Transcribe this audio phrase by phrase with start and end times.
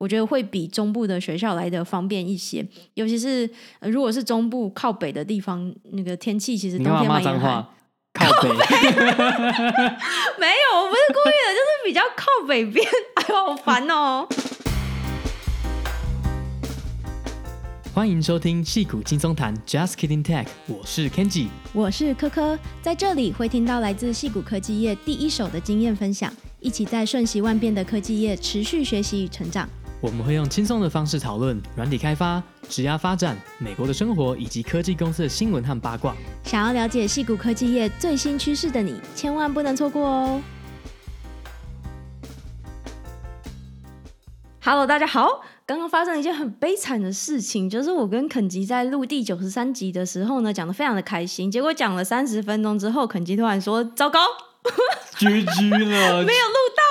[0.00, 2.66] 我觉得会比中部的学校来的方便一些。
[2.94, 3.46] 尤其是、
[3.80, 7.62] 呃、如果是中部靠北的地方，那个天气其实冬天蛮严寒。
[8.14, 8.62] 靠北， 没有，
[10.80, 12.82] 我不是故意的，就是比较靠北边。
[13.16, 14.26] 哎呦，好烦哦！
[17.92, 29.68] 欢迎收听戏骨轻松谈，Just Kidding Tech，我是 Kenji，我是科科，在这里会听到来自戏骨科技业第一手的经验分享，一起在瞬息万变的科技业持续学习与成长。
[30.02, 36.16] 我们会用轻松的方式讨论软体开发、职涯发展、美国的生活以及科技公司的新闻和八卦。
[36.42, 40.40] 想要了解矽谷科技业最新趋势的你，千万不能错过哦
[44.62, 45.42] ！Hello，大家好。
[45.66, 54.18] 刚刚发生了一件很悲惨的事情，就是我跟肯吉在录第九十三集的时候呢，讲的非常的开心，结果讲了三十分钟之后，肯吉突然说：“糟糕
[55.18, 56.82] GG 了， 没有录到。”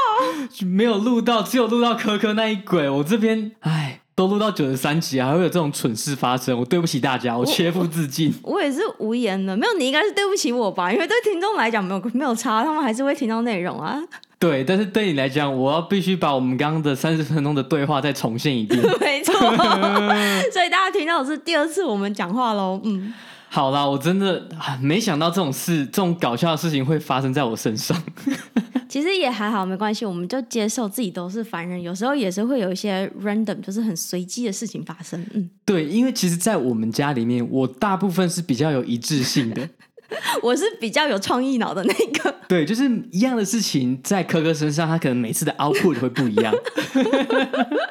[0.65, 2.89] 没有录到，只有录到科科那一轨。
[2.89, 6.57] 我这边，唉，都录到九十三集，还会有这种蠢事发生。
[6.59, 8.33] 我对不起大家，我切腹自尽。
[8.43, 10.91] 我， 我也是无言的，没有你应该是对不起我吧？
[10.91, 13.97] 因为对听众来讲没有没有差，他们还是会听到内容啊。
[14.37, 18.81] 对，但是对你来讲，我要必须把我们刚刚的三十分钟的对话再重现一遍。
[18.99, 22.79] 没错，所以大家听到的是第二次我们讲话喽。
[22.83, 23.13] 嗯，
[23.51, 24.47] 好啦，我真的
[24.79, 28.01] 没想到这种事，这种搞笑的事情会发生在我身上。
[28.87, 35.23] 其实也还好，没关系，我们就接受自己都是凡人，有时候也是会有一些 random，就是很随机的事情发生。
[35.33, 39.69] 嗯，对，因为其实，在我们家里面，我大部分是比较有一致性的，
[40.41, 42.33] 我是比较有创意脑的那个。
[42.47, 46.51] 对，就是一样的事情，在科科身上，他可能每次的 output 会不一样。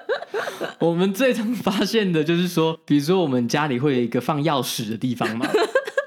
[0.80, 5.46] 我们最常发现的就是说，比如说我们家里会有一个放钥匙的地方嘛，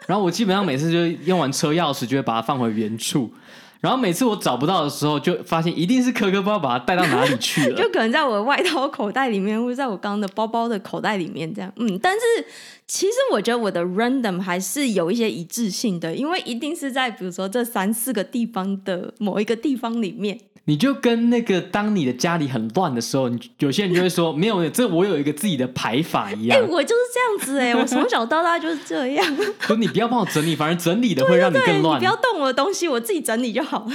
[0.08, 3.34] 然后我基本上每次就用完车钥匙，就会把它放回原处。
[3.82, 11.74] 然后每次我找不到的时候，就发现一定是科科不知道把它带到哪里去了， 就可能在我的外套口袋里面，或者在我刚刚的包包的口袋里面这样。
[11.78, 12.20] 嗯，但是
[12.88, 20.40] 其实我觉得我的 random 还是有一些一致性的，因为一定是在比如说这三四个地方的某一个地方里面。
[20.66, 26.56] 你就跟那个当你的家里很乱的时候，你有些人就会说没有，这我有一个自己的排法一样。
[26.56, 29.38] 哎、欸，我就是这样子哎、欸， 我从小到大就是这样。
[29.62, 32.00] 不你不要帮我整理，反正整理的会让你更乱。
[32.00, 33.92] 你不要动我的东西，我自己整理就好了。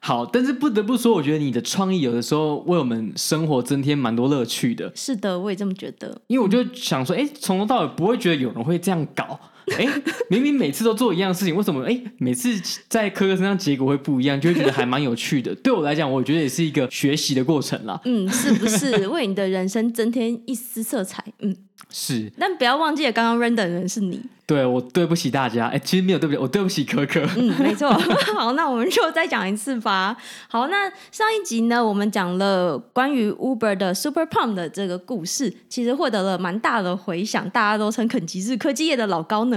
[0.00, 4.92] 好，但是不得不说，我觉得你的创意有的时候为我们生活增添蛮多乐趣的。
[4.94, 6.20] 是的，我也这么觉得。
[6.28, 9.40] 因为我就想说，哎、欸，从头到尾不会觉得有人会这样搞。
[9.76, 9.86] 哎，
[10.28, 12.50] 明明每次都做一样的事情，为什么哎每次
[12.88, 15.54] 在科科身上结果会不一样，就会觉得还蛮有趣的。
[15.56, 18.00] 对我来讲，我觉得也是一个学习的过程啦。
[18.04, 21.24] 嗯，是不是为你的人生增添一丝色彩？
[21.40, 21.56] 嗯，
[21.90, 22.30] 是。
[22.38, 24.20] 但不要忘记了，刚刚 render 的人是你。
[24.46, 25.66] 对，我对不起大家。
[25.66, 27.20] 哎，其实没有对不起，我对不起可可。
[27.36, 27.90] 嗯，没错。
[28.38, 30.16] 好，那我们就再讲一次吧。
[30.46, 39.55] 好，那上一集呢，我们讲了关于 Uber 的 Super Pump 的这个故事，其实获得了蛮大的回响，大家都称肯吉是科技业的老高呢。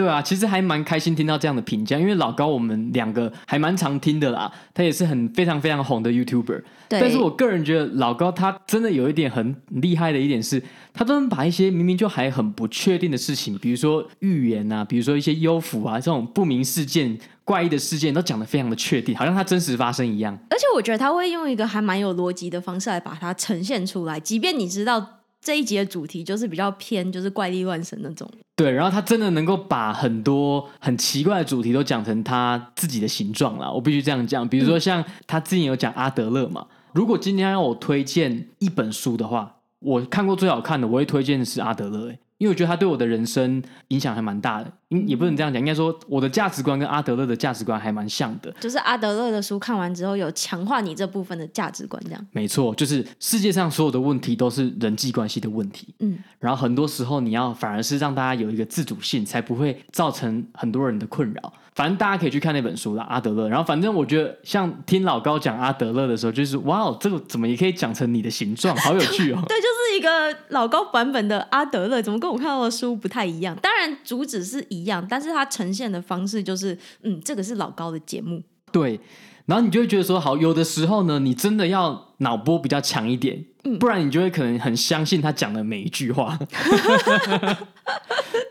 [0.00, 6.62] 对啊，其实还蛮开心听到这样的评价，因为老高我们两个还蛮常听的啦，他也是很非常非常红的 YouTuber。
[6.88, 10.62] 对，但是我个人觉得老高他真的有一点很厉害的一点是，
[10.94, 20.34] 他都能把一些明明就还很不确定的事情，比如说预言啊，比如说一些幽浮啊这种不明事件、怪异的事件，都讲得非常的确定，好像他真实发生一样。
[20.48, 25.19] 而且我觉得他会用一个还蛮有逻辑的方式来把它呈现出来，即便你知道。
[25.40, 28.30] 这一集的主题就是比较偏，就是怪力乱神那种。
[28.56, 33.72] 对，然后他真的能够把很多很奇怪的主题都讲成他自己的形状了。
[33.72, 36.66] 我必须这样讲，比如说像他之前有讲阿德勒嘛。
[36.92, 42.08] 如果今天要我推荐一本书的话，我看过最好看的，我会推荐的是阿德勒。
[42.08, 42.18] 诶。
[42.36, 44.72] 因为我觉得他对我的人生影响还蛮大的，
[45.06, 48.50] 也不能这样讲，应该说我的价值观跟阿德勒的价值观还蛮像的。
[48.60, 52.26] 就是阿德勒的书看完之后，有强化你这部分的价值观，这样。
[52.32, 55.94] 没错，就是世界上所有的问题都是人际关系的问题。
[56.00, 61.52] 嗯，然后很多时候你要反而是让大家有一个自主性，才不会造成很多人的困扰。
[61.72, 63.48] 反正大家可以去看那本书啦，阿德勒。
[63.48, 69.38] 然后反正我觉得，像听老高讲阿德勒的时候，就是哇哦，这个怎么也可以讲成你的形状，好有趣哦。
[69.48, 73.56] 对，就是一个老高版本的阿德勒，怎么跟我看到的书不太一样？
[73.62, 78.42] 当然主旨是一样，但是它呈现的方式就是，嗯，这个是老高的节目。
[78.72, 79.00] 对，
[79.46, 83.44] 然后你就会觉得说，好，有的时候呢，你真的要脑波比较强一点。
[83.78, 86.38] 不然你就会可能很相信他讲的每一句话。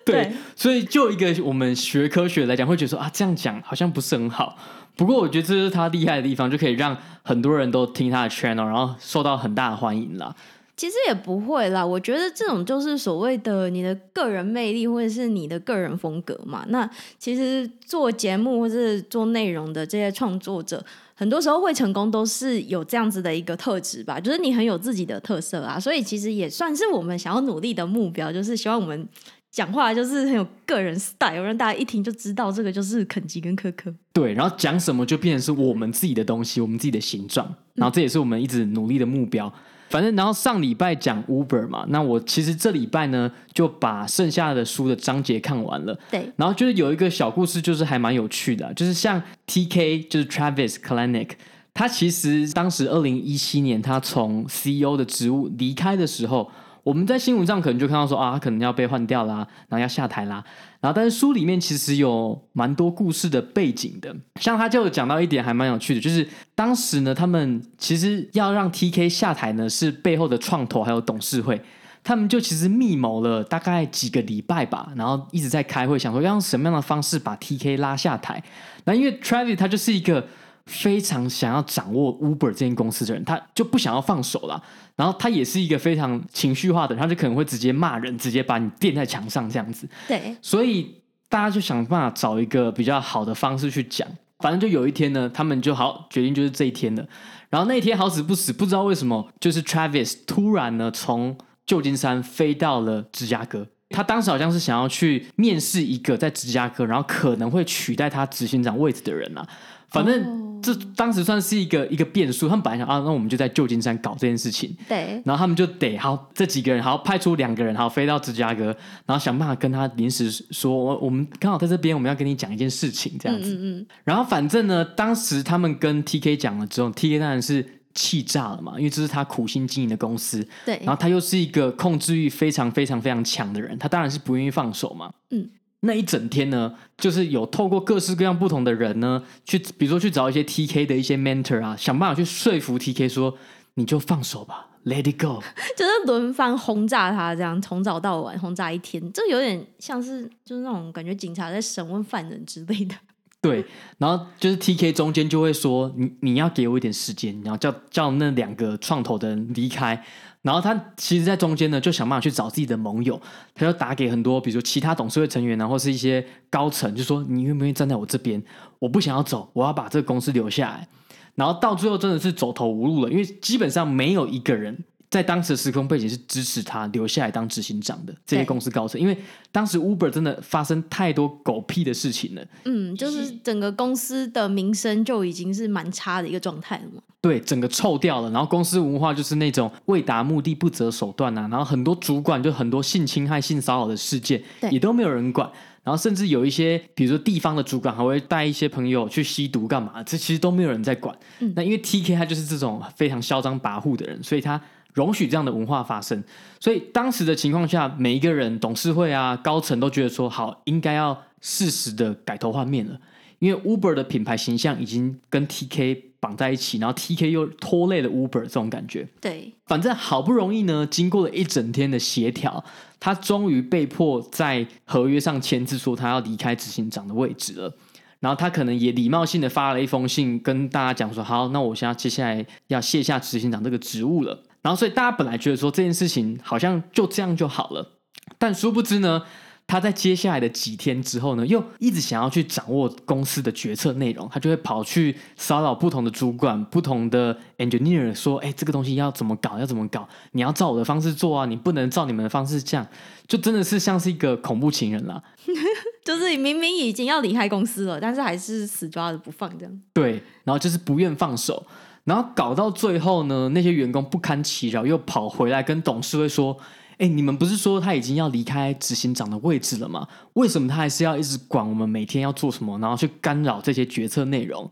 [0.05, 4.55] 对，对，所以就一个我们学科学来讲，会觉得说啊，这样讲好像不是很好。
[4.95, 10.35] 不过我觉得这是他厉害的地方，就可以让很多人都听他的 channel，然后受到很大的欢迎啦。
[10.79, 16.63] 其实也不会啦，我觉得这种就是所谓的你的个人魅力，或者是你的个人风格嘛。
[16.69, 20.81] 那其实做节目或是做内容的这些创作者，
[21.15, 25.77] 很多时候会成功，都是有这样子的一个特质吧，就是你很有自己的特色啊。
[25.77, 29.05] 所以其实也算是我们想要努力的目标，就是希望我们
[29.51, 33.93] 讲话就是很有个人 style，让大家一听就知道这个就是肯吉跟科科。
[34.13, 39.53] 对，然后讲什么就变成是我们自己的东西，我们自己的形状，然后这也是我们一直努力的目标。
[39.89, 45.97] 反正，然后上礼拜讲 Uber 嘛，那我其实这礼拜呢就把剩下的书的章节看完了。
[46.11, 51.31] 对，然后就是有一个小故事，就是还蛮有趣的，就是像 TK，就是 Travis Kalanick，
[51.73, 56.49] 他其实当时二零一七年他从 CEO 的职务离开的时候。
[56.89, 60.43] 我们在新闻上可能就看到说啊，他可能要被换掉啦，然后要下台啦，
[60.81, 71.61] 然后但是书里面其实有蛮多故事的背景的，像他就讲到一点还蛮有趣的，就是当时呢，他们其实要让 TK 下台呢，是背后的创投还有董事会，
[72.03, 78.43] 他们就其实密谋了大概几个礼拜吧，然后一直在开会，想说要用什么样的方式把 TK 拉下台。
[78.85, 80.25] 那因为 Travis 他就是一个。
[80.69, 84.63] 非常想要掌握 Uber 这间公司的人，他就不想要放手了。
[84.95, 89.89] 然后他也是一个非常情绪化的人，他就可能会直接骂人，直接把你垫在墙上这样子。
[90.07, 90.95] 对，所以
[91.27, 94.07] 大家就想办法找一个比较好的方式去讲。
[94.39, 97.05] 反正就有一天呢，他们就好决定就是这一天了。
[97.49, 103.67] 然后那一天好死不死，不知道为什么，就是 Travis 突然呢从旧金山飞到了芝加哥。
[103.89, 109.45] 他当时好像是想要去面试一个在芝加哥，然后可能会取代他执行长位置的人啊。
[109.91, 112.47] 反正这当时算是一个一个变数。
[112.47, 114.75] 他们本来想啊，那我们就在旧金山搞这件事情。
[114.87, 115.21] 对。
[115.25, 118.65] 然后他们就得好这几个人，好派出两个人，好飞到芝加哥，
[119.05, 123.53] 然后想办法跟他临时说，我我们刚好在这边，我们要跟你讲一件事情，这样子。
[123.55, 123.87] 嗯嗯。
[124.03, 130.45] 然后反正呢，当时他们跟 TK 讲了之后，TK 当然是气炸了嘛，因为这是他苦心经营的公司。
[130.65, 130.77] 对。
[130.83, 135.09] 然后他又是一个控制欲非常非常非常强的人，他当然是不愿意放手嘛。
[135.31, 135.49] 嗯。
[135.81, 143.37] 那一整天呢，就是有透过各式各样不同的人呢，去比如说去找一些 TK 的一些 mentor 啊，想办法去说服 TK 说，
[143.75, 145.41] 你就放手吧，Let it go，
[145.77, 152.95] 就是轮番轰炸他，这样从早到晚轰炸一天，这有点像是就是那种感觉警察在审问犯人之类的。
[153.41, 153.63] 对，
[153.97, 160.03] 然后就是 TK 中间就会说，你你要给我一点时间，然后叫叫那两个创投的人离开。
[160.41, 163.21] 然后他其实，在中间呢，就想办法去找自己的盟友，
[163.53, 168.41] 他就打给很多，比如说其他董事会成员然后是一些高层，就说你愿不愿意站在我这边？
[168.79, 170.87] 我不想要走，我要把这个公司留下来。
[171.35, 174.85] 然后到最后真的是走投无路了，因为基本上没有一个人。
[175.09, 179.17] 在当时的时空背景是支持他留下来当执行长的这些公司高层，因为
[179.51, 182.45] 当时 Uber 真的发生太多狗屁的事情了。
[182.65, 187.01] 嗯，就是整个公司的名声就已经是蛮差的一个状态了嘛。
[187.21, 195.51] 对，整个臭掉了，然后公司文化就是那种为达目的不择手段啊，然后很多主管就很多性侵害、性骚扰的事件也都没有人管，
[195.83, 201.17] 然后甚至有一些比如说地方的主管还会带一些朋友去吸毒干嘛，这其实都没有人在管。
[201.39, 204.61] 嗯，那因为 TK 他就是这种非常嚣张跋扈的人，所以他。
[204.93, 206.23] 容许这样的文化发生，
[206.59, 212.99] 所以当时的情况下，每一个人、董事会啊、高层都觉得说，好，应该要适时的改头换面了，
[213.39, 219.07] 因为 Uber 的品牌形象已经跟 TK 绑在一起，然后 TK 又拖累了 Uber 这种感觉。
[219.21, 222.61] 对，反正好不容易呢，经过了一整天的协调，
[222.99, 227.73] 他终于被迫在合约上签字，说他要离开执行长的位置了。
[228.19, 234.43] 然后他可能也礼貌性的发了一封信，跟大家讲说，好，那我现在接下来要卸下执行长这个职务了。
[234.61, 237.93] 然后，所以大家本来觉得说这件事情好像就这样就好了，
[238.37, 239.23] 但殊不知呢，
[239.65, 249.57] 他在接下来的几天之后呢，又一直想要去掌握公司的决策内容，他就会跑去骚扰不同的主管、不同的 engineer，说：“哎，这个东西要怎么搞？
[249.59, 250.07] 要怎么搞？
[250.31, 252.85] 你要照我的方式做啊，你不能照你们的方式这样。”
[253.29, 255.21] 就真的是像是一个恐怖情人啦，
[256.03, 259.81] 就是明明已经要离开公司了，但是还是死抓着不放这样。
[259.93, 261.65] 对，然后就是不愿放手。
[262.09, 266.57] 然后搞到最后呢，那些员工不堪其扰，又跑回来跟董事会说
[266.97, 270.07] ：“哎，你们不是说他已经要离开执行长的位置了吗？
[270.33, 274.67] 为什么他还是要一直管我们每天要做什么，然后去干扰这些决策内容？”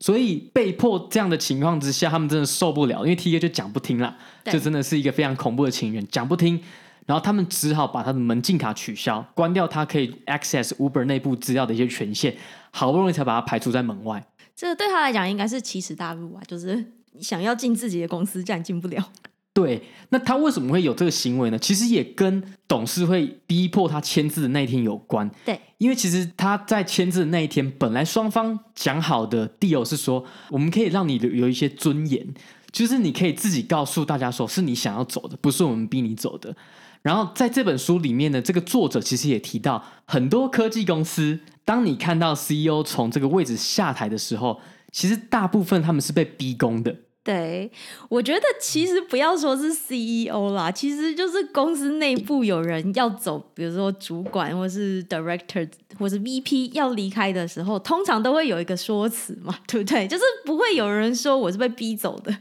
[0.00, 6.60] 所以被迫这样的情况之下，他们真的受不了，因为 TK 就讲不听了，这真的是一个非常恐怖的情人，讲不听。
[7.06, 12.34] 然后他们只好把他的门禁卡取消，关掉他可以 access Uber 内部资料的一些权限，
[12.72, 14.24] 好不容易才把他排除在门外。
[14.60, 16.42] 这个对他来讲应该是奇耻大辱啊！
[16.46, 16.84] 就是
[17.18, 19.10] 想要进自己的公司，这样进不了。
[19.54, 21.58] 对，那他为什么会有这个行为呢？
[21.58, 25.28] 其实也跟董事会逼迫他签字的那一天有关。
[25.46, 32.26] 对，因为其实他在签字的那一天，本来双方讲好的 deal 是说，我们可以让你有一些尊严，
[32.70, 36.54] 就是你可以自己告诉大家说，是你想要走的，不是我们逼你走的。
[37.02, 44.60] 然后在这本书里面呢，这个作者其实也提到，很多科技公司，当你看到 CEO 从这个位置下台的时候，
[44.92, 46.94] 其实大部分他们是被逼宫的。
[47.22, 47.70] 对，
[48.08, 60.08] 我觉得其实不要说是 CEO 啦，其实就是公司内部有人要走，比如说主管或是 Director 或是 VP 要离开的时候，通常都会有一个说辞嘛，对不对？
[60.08, 62.34] 就是不会有人说我是被逼走的。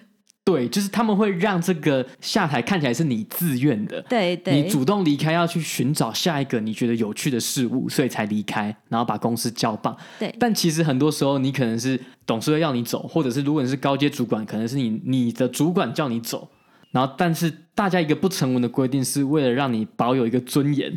[0.49, 9.95] 对，就是他们会让这个下台看起来是你自愿的，对对，你主动离开要去寻找下一个你觉得有趣的事物，所以才离开，然后把公司交棒。
[10.17, 16.49] 对，但其实很多时候你可能是董事会要你走，或者是如果你是高阶主管，可能是你你的主管叫你走，
[16.89, 20.91] 然后但是大家一个不成文的规定是为了让你保有一个尊严，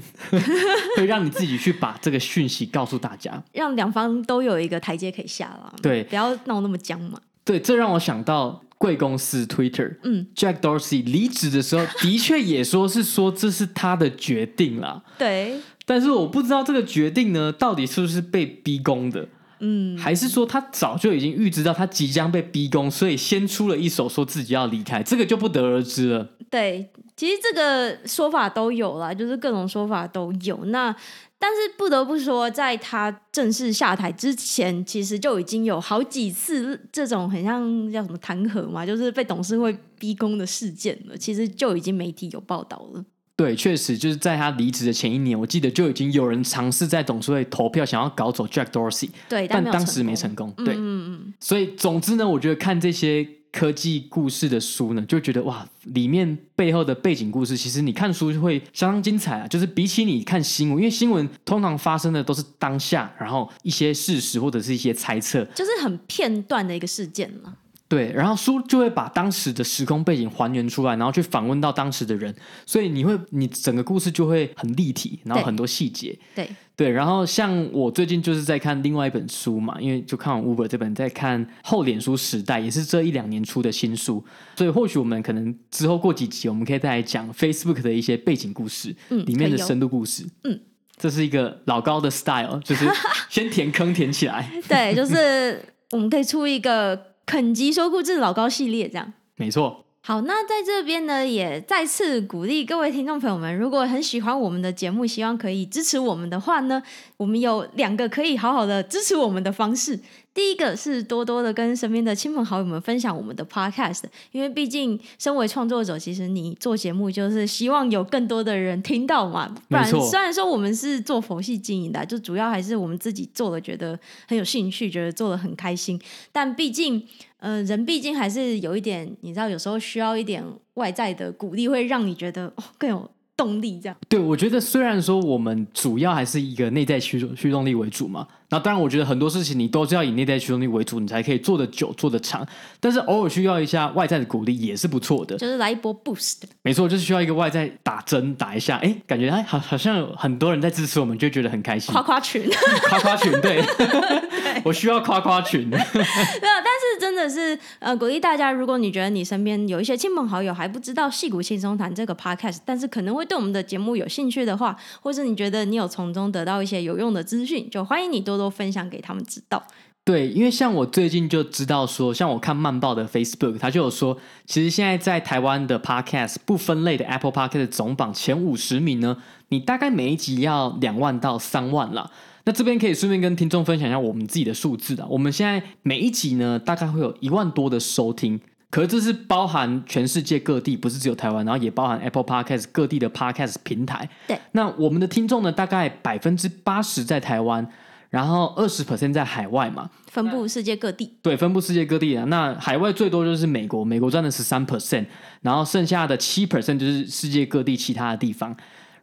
[0.97, 5.75] 会让你自己去把这个讯息告诉大家，让两方都有一个台阶可以下了。
[5.83, 7.21] 对，不要闹那么僵嘛。
[7.45, 8.63] 对，这让我想到。
[8.83, 15.05] 贵公司 Twitter，嗯，Jack Dorsey 离职的时候，的确也说是说这是他的决定啦。
[15.17, 15.55] 对，
[15.87, 19.29] 但是我不知道这个决定呢，到底是不是被逼宫的，
[19.61, 26.31] 嗯，还是说他早就已经预知到他即将被逼宫，所以先出了一手说自己要离开，这个就不得而知了。
[26.51, 26.91] 对，
[27.23, 30.57] 其实这个说法都有啦，就是各种说法都有。
[30.65, 30.93] 那
[31.39, 37.63] 但是不得不说，在他正式下台之前，其实就已经有好几次这种很像
[37.93, 41.17] 叫什么弹劾嘛，就是被董事会逼宫的事件了。
[41.17, 43.05] 其实就已经媒体有报道了。
[43.37, 50.53] 对，确实就是在他离职的前一年，我记得就已经有人尝试在董事会投票想要搞走 Jack Dorsey，对，但当时没成功。
[50.57, 51.35] 对，嗯嗯。
[51.39, 53.25] 所以总之呢，我觉得看这些。
[53.53, 59.47] 科技故事的书呢，就觉得哇，里面背后的背景故事，其实你看书就会相当精彩啊。
[59.47, 67.55] 就是比起你看新闻，因为新闻通常发生的都是当下，然后一些事实或者是一些猜测，就是很片段的一个事件嘛。
[67.89, 76.19] 对，然后书就会把当时的时空背景还原出来，然后去访问到当时的人，所以你会，你整个故事就会很立体，然后很多细节。
[76.35, 76.57] 对对，
[76.91, 84.25] 然后像我最近就是在看另外一本书嘛，因为就看完 Uber 这本，在看后脸书时代，也是这一两年出的新书，
[84.57, 90.61] 所以或许我们可能之后过几集，我们可以再来讲 Facebook 的一些背景故事，嗯，里面的深度故事，嗯，
[90.97, 92.87] 这是一个老高的 style，就是
[93.31, 97.13] 先填坑填起来， 对，就是我们可以出一个。
[97.25, 99.82] 肯吉说故事老高系列这样，没错。
[100.05, 106.83] 好，那在这边呢，也再次鼓励各位听众朋友们，如果很喜欢我们的节目，希望可以支持我们的话呢，
[107.17, 109.97] 我们有两个可以好好的支持我们的方式。
[110.35, 119.55] 第一个是多多的跟身边的亲朋好友们分享我们的 podcast，因为毕竟身为创作者，其实你做节目就是希望有更多的人听到嘛。
[119.69, 126.01] 不然，虽然说我们是做佛系经营的，就主要还是我们自己做了，觉得很有兴趣，觉得做的很开心，
[126.33, 127.07] 但毕竟。
[127.43, 130.41] 呃，人毕竟还是有一点，你知道，有时候需要一点
[130.75, 133.81] 外在的鼓励，会让你觉得哦更有动力。
[133.81, 133.97] 这样。
[134.09, 138.29] 对，我觉得虽然说我们主要还是一个内在驱驱动力为主嘛。
[138.53, 142.47] 那当然，我觉得很多事情你都是要以内在驱动力为主，你才可以做得久、做得长。
[142.79, 146.43] 但是偶尔需要一下外在的鼓励也是不错的，就是来一波 boost。
[146.61, 151.91] 没错，就是需要一个外在打针打一下，哎，感觉哎好好像有很多人在支持我们，就觉得很开心。
[151.95, 152.47] 夸夸群，
[152.91, 155.67] 夸夸群，对， 对我需要夸夸群。
[155.67, 169.23] 没有，但是真的是呃鼓励大家，如果你觉得你身边有一些亲朋好友还不知道《戏骨轻松谈》这个 podcast，但是可能会对我们的节目有兴趣的话，或是你觉得你有从中得到一些有用的资讯，就欢迎你多多分享给他们。
[169.25, 169.65] 知道，
[170.05, 179.17] 对，因为像我最近就知道说，像我看漫报的 Facebook，他就有说，其实现在在台湾的 Podcast 不分类的 Apple Podcast 总榜前五十名呢，
[179.49, 182.11] 你大概每一集要两万到三万啦。
[182.45, 194.11] 那这边可以顺便跟听众分享一下我们自己的数字啊，我们现在每一集呢，大概会有一万多的收听，可是这是包含全世界各地，不是只有台湾，然后也包含 Apple Podcast 各地的 Podcast 平台。
[194.27, 197.67] 对，那我们的听众呢，大概百分之八十在台湾。
[198.13, 201.11] 然后二十 percent 在海外嘛，分布世界各地。
[201.23, 202.27] 对，分布世界各地啊。
[202.27, 205.07] 那海外最多就是美国，美国占了十三 percent，
[205.41, 208.55] 然后剩下的七 percent 就是世界各地其他的地方。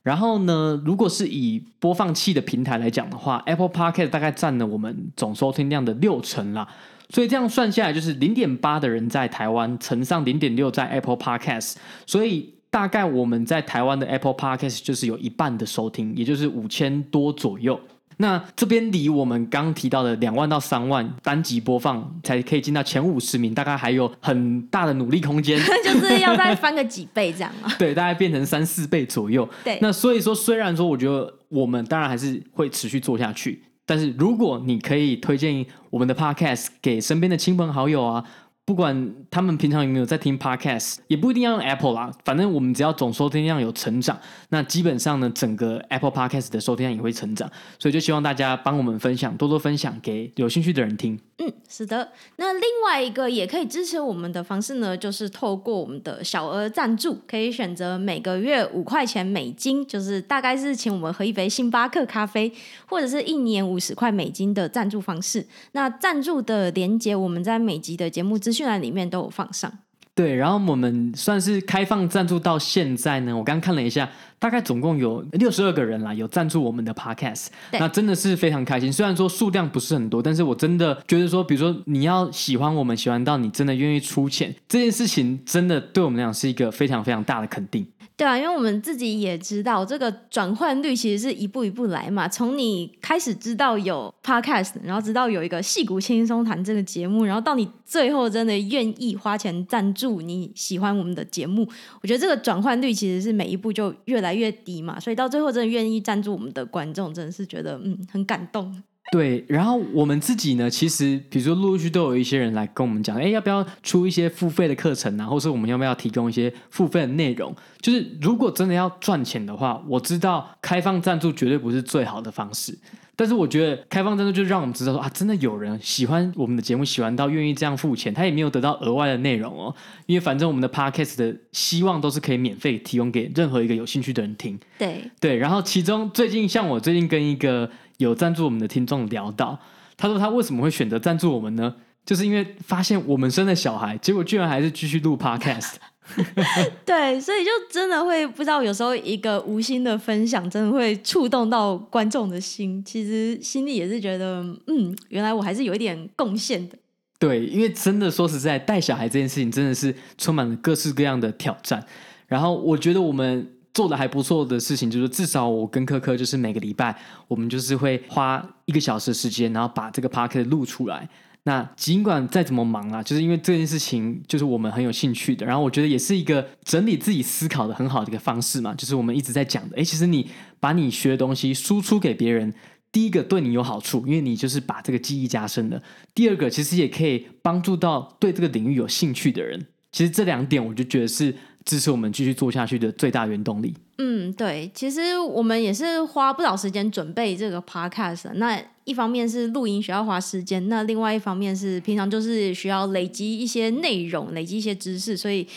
[0.04, 6.68] 然后呢，如果是以播放器的平台来讲的话，Apple Podcast 大概占了我们总收听量的六成啦。
[7.10, 17.80] 所以这样算下来，就是零点八的人在台湾乘上零点六在 Apple Podcast，所以大概我们在台湾的 Apple Podcast 就是有一半的收听，也就是五千多左右。
[18.22, 27.72] 那这边离我们刚提到的两万到三万单集播放才可以进到前五十名，大概还有很大的努力空间， 就是要再翻个几倍这样啊？
[27.80, 29.48] 对，大概变成三四倍左右。
[29.64, 38.26] 对，那所以说，虽然说我觉得我们当然还是会持续做下去，但是如果你可以推荐我们的 Podcast 给身边的亲朋好友啊，
[38.66, 44.20] 不管他们平常有没有在听 Podcast，也不一定要用 Apple 啦，反正我们只要总收听量有成长，
[44.50, 51.20] 那基本上呢，整个 Apple Podcast 的收听量也会成长，所以就希望大家帮我们分享，多多分享给有兴趣的人听。
[51.42, 52.10] 嗯，是的。
[52.36, 62.52] 那另外一个也可以支持我们的方式呢，就是透过我们的小额赞助，可以选择每个月五块钱美金，就是大概是请我们喝一杯星巴克咖啡，
[62.88, 65.46] 或者是一年五十块美金的赞助方式。
[65.72, 69.72] 那赞助的连接，我们在每集的节目资讯栏里面都有放上。
[70.16, 74.10] 对，然后我们算是开放赞助到现在呢，我刚刚看了一下，
[74.40, 78.92] 大概总共有六十二个人啦，有赞助我们的 podcast，那真的是非常开心。
[78.92, 87.86] 虽然说数量不是很多，但是我真的觉得说，比如说你要喜欢我们，喜欢到你真的愿意出钱，这件事情真的对我们来讲是一个非常非常大的肯定。
[88.16, 92.28] 对啊，因为我们自己也知道，这个转换率其实是一步一步来嘛。
[92.28, 101.66] 从你开始知道有 podcast，然后知道有一个戏骨轻松谈这个节目，然后到你最后真的愿意花钱赞助你喜欢我们的节目，
[102.02, 105.00] 我觉得这个转换率其实是每一步就越来来越低嘛。
[105.00, 108.82] 所以到最后真的愿意赞助我们的观众，真的是觉得嗯很感动。
[109.12, 117.52] 对，然后我们自己呢，其实比如说陆陆续续都有一些人来跟我们讲，哎，要不要出一些付费的课程啊，或是我们要不要提供一些付费的内容？
[117.82, 122.78] 就是如果真的要赚钱的话，我知道开放赞助绝对不是最好的方式，
[123.20, 134.58] 但是我觉得开放赞助就让我们知道说啊，真的有人喜欢我们的节目，喜欢到愿意这样付钱，他也没有得到额外的内容哦，因为反正我们的 podcast 的希望都是可以免费提供给任何一个有兴趣的人听。
[134.78, 137.70] 对对，然后其中最近像我最近跟一个。
[138.00, 139.60] 有赞助我们的听众聊到，
[139.98, 141.76] 他说他为什么会选择赞助我们呢？
[142.06, 145.74] 就是因为发现我们生了小孩，结果居然还是继续录 podcast。
[146.86, 152.84] 对，所以就真的会不知道，有时候一个无心的分享，真的会触动到观众的心。
[152.84, 156.78] 其实心里也是觉得，嗯，原来我还是有一点贡献的。
[157.18, 161.86] 对，因为真的说实在，带小孩这件事情真的是充满了各式各样的挑战。
[162.28, 163.50] 然后我觉得我们。
[163.72, 166.94] 做的还不错的事情，就是至少我跟柯柯就是每个礼拜，
[167.28, 171.08] 我们就是会花一个小时的时间，然后把这个 podcast 录出来。
[171.50, 178.72] 那尽管再怎么忙啊，就是因为这件事情就是我们很有兴趣的，然后我觉得也是一个整理自己思考的很好的一个方式嘛。
[178.76, 180.30] 就是我们一直在讲的，诶，其实你
[180.60, 182.54] 把你学的东西输出给别人，
[182.92, 185.80] 第一个对你有好处，因为你就是把这个记忆加深了；
[186.14, 189.66] 第二个，其实也可以帮助到对这个领域有兴趣的人。
[189.92, 191.34] 其实这两点，我就觉得是。
[191.70, 193.72] 支持我们继续做下去的最大原动力。
[194.00, 198.34] 嗯，对，其实我们也是花不少时间准备这个 podcast。
[198.34, 205.16] 那一方面是录音需要花时间，那另外一方面是平常就是需要累积一些内容，累积一些知识。
[205.16, 205.48] 所以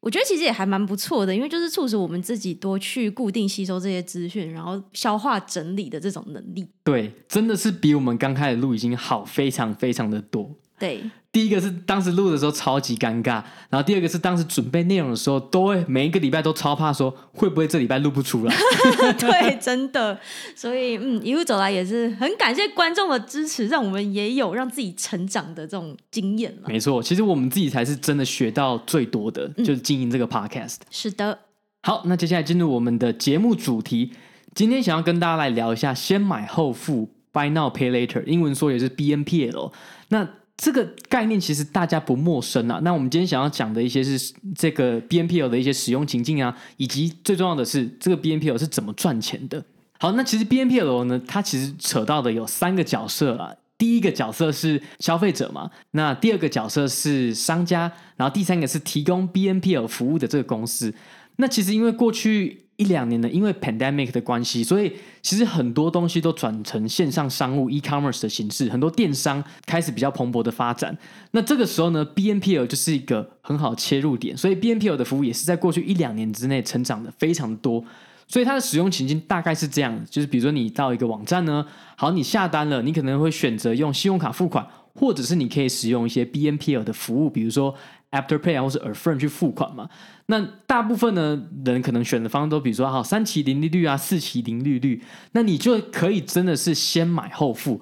[0.00, 6.66] 我觉得其实也还蛮不错的，因为就是促使我们自己多去固定吸收这些资讯，然后消化整理的这种能力。
[6.82, 10.50] 对，真的是比我们刚开始录已经好非常非常的多。
[10.80, 11.02] 对。
[11.32, 18.54] 第一个是当时录的时候超级尴尬，然后第二个是当时准备内容的时候，都会每一个礼拜都超怕说会不会这礼拜录不出来。
[19.16, 20.18] 对，真的，
[20.56, 26.68] 所以嗯，一路走来也是很感谢观众的支持，让我们也有让自己成长的这种经验了。
[26.68, 30.78] 没错，其实我们自己才是真的学到最多的，就是经营这个 podcast。
[30.80, 31.38] 嗯，是的，
[31.84, 34.10] 好，那接下来进入我们的节目主题，
[34.56, 39.70] 今天想要跟大家来聊一下先买后付 （Buy Now Pay Later），英文说也是 BNPL。
[40.08, 40.28] 那
[40.60, 42.78] 这个概念其实大家不陌生啊。
[42.82, 49.64] 那我们今天想要讲的一些是这个 BNPL 的一些使用情境啊，以及最重要的是这个 BNPL 是怎么赚钱的。
[49.98, 53.54] 好，那其实 BNPL 呢，它其实扯到的有三个角色啊。
[53.78, 60.94] 第一个角色是消费者嘛，那第二个角色是商家，然后第三个是提供 BNPL 服务的这个公司。
[61.36, 64.90] 那其实因为过去一两年呢，因为 pandemic 的关系，所以
[65.20, 70.96] 其实很多东西都转成线上商务 e-commerce 的形式，很多电商开始比较蓬勃的发展。
[71.32, 77.84] 那这个时候呢，BNPL 就是一个很好切入点，所以 BNPL 的服务也是在过去一两年之内成长的非常多。
[78.26, 81.66] 所以它的使用情境大概是这样，就是比如说你到一个网站呢，
[81.96, 84.64] 好，你下单了，你可能会选择用信用卡付款，
[84.94, 87.74] 或者是你可以使用一些 BNPL 的服务，比如说
[88.10, 89.88] Afterpay 啊，或是 Affirm 去付款嘛。
[90.26, 97.80] 那大部分呢人可能选的方式都比如说好三期零利率啊，四期零利率，那你就可以真的是先买后付。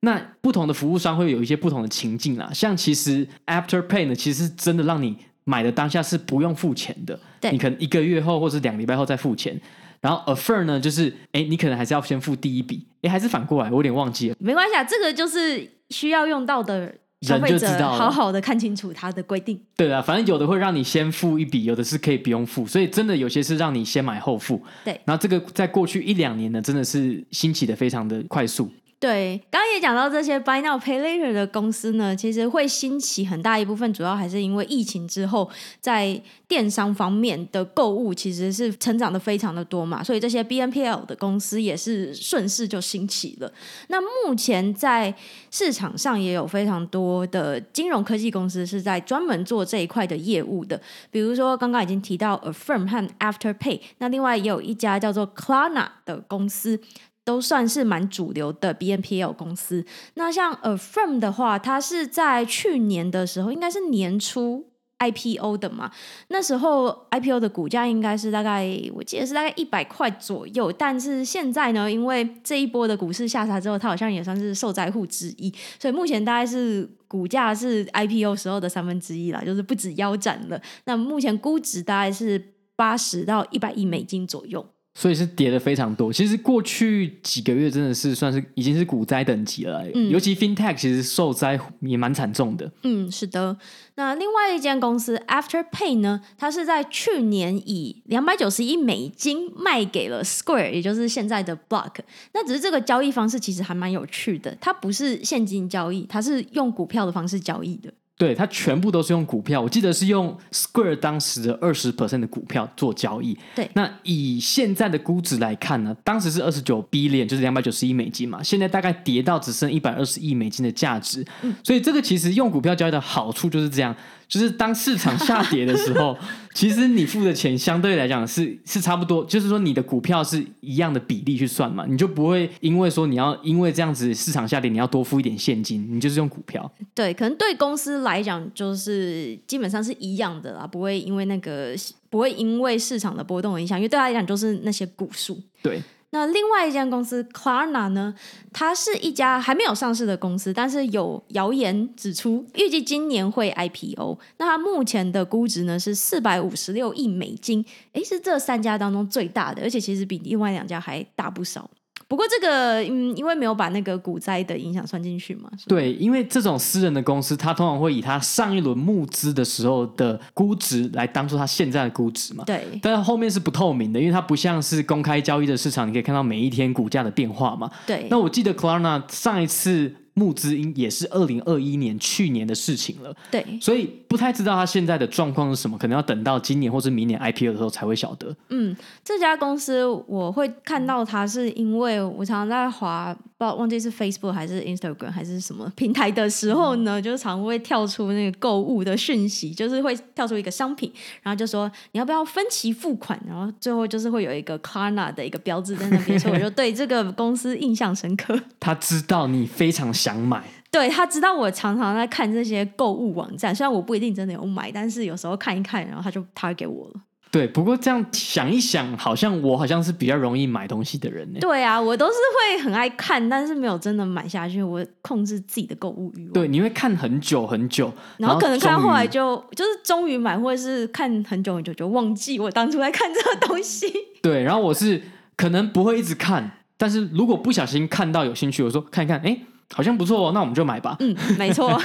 [0.00, 9.60] 那不同的服务商会有一些不同的情境啦，像其实 Afterpay 呢，其实真的让你买的当下是不用付钱的，对，你可能一个月后或是两礼拜后再付钱。
[10.00, 14.36] 然后 Affirm 呢，就是哎，你可能还是要先付第一笔，哎，还是反过来，我有点忘记了。
[14.38, 16.94] 没关系啊，这个就是需要用到的。
[17.20, 19.60] 消费者好好的看清楚它的规定。
[19.76, 24.58] 对啊，反正有的会让你先付一笔，有的是可以不用付，所以真的有些是让你先买后付。
[24.86, 28.72] 对，然后这个在过去一两年呢，真的是兴起的非常的快速。
[29.00, 43.50] 对，刚刚也讲到这些 Buy Now Pay Later 的公司呢，其实会兴起很大一部分，主要还是因为疫情之后，在电商方面的购物其实是成长的非常的多嘛，所以这些 BNPL 的公司也是顺势就兴起了。
[43.88, 45.14] 那目前在
[45.50, 50.78] 市场上也有非常多的金融科技公司是在专门做这一块的业务的，
[51.10, 56.78] 比如说刚刚已经提到 Affirm 和 Afterpay，那另外也有一家叫做 Klarna 的公司。
[57.24, 59.84] 都算是蛮主流的 BNPL 公司。
[60.14, 64.66] 那像 Affirm 的话，它是在去年的时候，应该是年初
[64.98, 65.90] IPO 的嘛。
[66.28, 70.72] 那时候 IPO 的股价应该是大概，我记得是大概一百块左右。
[70.72, 75.54] 但是现在呢，因为这一波的股市下杀之后，它好像也算是受灾户之一。
[75.78, 80.60] 所以目前大概是股价是 IPO 时候的三分之一啦，就是不止腰斩了。
[80.84, 84.66] 那目前估值大概是八十到一百亿美金左右。
[85.00, 86.12] 所以是跌的非常多。
[86.12, 92.70] 其实过去几个月真的是算是已经是股灾等级了，嗯、尤其 FinTech 其实受灾也蛮惨重的。
[92.82, 93.56] 嗯，是的。
[93.94, 101.94] 那另外一间公司 Afterpay 呢，它是在去年以两百九十亿美金卖给了 Square，也就是现在的 Block。
[102.34, 107.90] 那只是这个交易方式其实还蛮有趣的，它不是现金交易，它是用股票的方式交易的。
[108.20, 113.34] 对，它全部都是用股票，我记得是用 Square 当时的二十 percent 的股票做交易。
[113.54, 121.24] 对，那以现在的估值来看呢，当时是二十九 billion，就是两百九十亿美金嘛，现在大概跌到只剩一百二十亿美金的价值。
[121.40, 123.96] 嗯，所以这个其实用股票交易的好处就是这样。
[124.30, 126.16] 就是当市场下跌的时候，
[126.54, 136.72] 其实你付的钱相对来讲是是差不多，就是说你的股票是一样的比例去算嘛，你就不会因为说你要因为这样子市场下跌，你要多付一点现金，你就是用股票。
[136.94, 141.74] 对，可能对公司来讲就是基本上是一样的啦，不会因为那个
[142.08, 145.36] 不会因为市场的波动影响，因为对他来讲就是那些股数。
[145.60, 145.82] 对。
[146.12, 148.14] 那另外一间公司 Klarna 呢，
[148.52, 154.18] 它是一家还没有上市的公司，但是有谣言指出，预计今年会 IPO。
[154.38, 161.70] 那它目前的估值呢是四百五十六亿美金，诶，是这三家当中最大的，而且其实比另外两家还大不少。
[162.10, 165.48] 不过这个，嗯，因为没有把那个股灾的影响算进去嘛。
[165.68, 172.42] 对，因为这种私人的公司，它通常会以它上一轮募资的时候的估值来当做它现在的估值嘛。
[172.44, 172.66] 对。
[172.82, 177.70] 但是后面是不透明的，因为它不像是公开交易的市场，你可以看到每一天股价的变化嘛。
[177.86, 178.08] 对。
[178.10, 179.94] 那我记得 Clarna 上一次。
[180.20, 188.36] 募资应也是二零二一年去年的事情了，对，所以不太知道他现在的状况是什么，可能要等到今年或是明年 IPO 的时候才会晓得。
[188.50, 208.38] 嗯，这家公司我会看到它，是因为我常常在滑，不知道忘记是 Facebook 还是 Instagram 还是什么平台的时候呢，嗯、就常会跳出那个购物的讯息，就是会跳出一个商品，然后就说你要不要分期付款，然后最后就是会有一个 Klarna 的一个标志在那边，所以我就对这个公司印象深刻。
[208.60, 210.10] 他知道你非常想。
[210.10, 217.00] 想买，对，他知道我常常在看这些购物网站，虽然我不一定真的有买，但是有时候看一看，然后他就他给我了。
[217.30, 221.38] 对，不过这样想一想，好像我好像是比较容易买东西的人呢。
[221.40, 224.60] 对啊，我都是会很爱看，但是没有真的买下去。
[224.60, 226.32] 我控制自己的购物欲望。
[226.32, 233.86] 对，你会看很久很久，然后可能看到后来就就是终于买，或者是看很久很久就忘记我当初在看这个东西。
[234.20, 235.00] 对，然后我是
[235.36, 239.38] 可能不会一直看，但是如果不小心看到有兴趣，我说看一看，哎。
[239.74, 240.96] 好像不错哦，那我们就买吧。
[241.00, 241.80] 嗯，没错。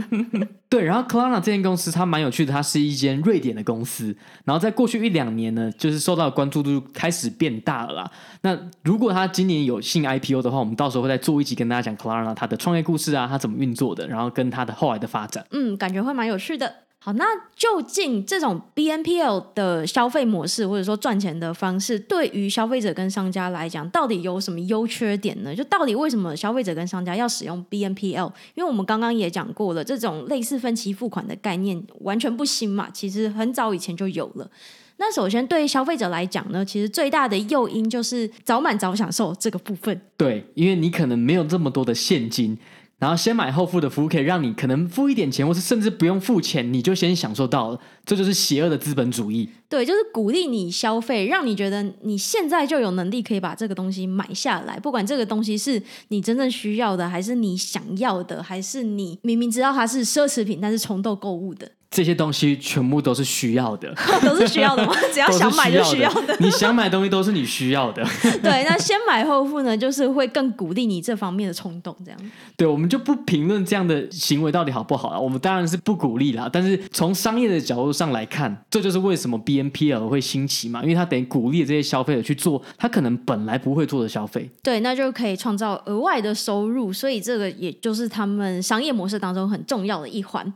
[0.68, 4.14] 对，然后 Klarna 这间公司它蛮有趣的，它是一间瑞典的公司。
[4.44, 8.10] 然后在过去一两年呢，就是受到的关注度开始变大了啦。
[8.42, 15.46] 那如果它今年有新 IPO 的话，我们到时候会再做一集跟大家讲 Klarna 它的创业故事啊，它怎么运作的，然后跟它的后来的发展。
[15.52, 16.74] 嗯，感觉会蛮有趣的。
[17.04, 25.54] 好，那究竟这种 BNPL 的消费模式或者说赚钱的方式，对于消费者跟商家来讲，到底有什么优缺点呢？
[25.54, 28.32] 就到底为什么消费者跟商家要使用 BNPL？
[28.54, 34.50] 因为我们刚刚也讲过了，这种类似分期付款的概念完全不新嘛，其实很早以前就有了。
[34.96, 40.00] 那首先对于消费者来讲呢，其实最大的诱因就是早买早享受这个部分。
[40.16, 42.56] 对，因为你可能没有这么多的现金。
[42.98, 47.80] 然后先买后付的服务可以让你可能付一点钱，或是甚至不用付钱，你就先享受到了。
[48.04, 49.48] 这就是邪恶的资本主义。
[49.68, 54.78] 对，就是鼓励你消费，让你觉得你现在就有能力可以把这个东西买下来。
[54.78, 61.70] 不管这个东西是你真正需要的，还是你想要的，还是你明明知道它是奢侈品，但是冲动购物的。
[61.94, 64.92] 这些东西全部都是需要的，都是需要的吗？
[65.14, 66.36] 只要想买就需要的。
[66.40, 68.04] 你想买的东西都是你需要的。
[68.42, 72.20] 对，那先买后付呢，就是会更鼓励你这方面的冲动，这样。
[72.56, 75.20] 对，我们就不评论这样的行为到底好不好了。
[75.20, 76.50] 我们当然是不鼓励啦。
[76.52, 84.50] 但是从商业的角度上来看，这就是为什么 BNPL 会兴起嘛，因为它等于鼓励这些消费者去做他可能本来不会做的消费。
[84.64, 90.52] 对，那就可以创造额外的收入，所以这个也就是他们商业模式当中很重要的一环。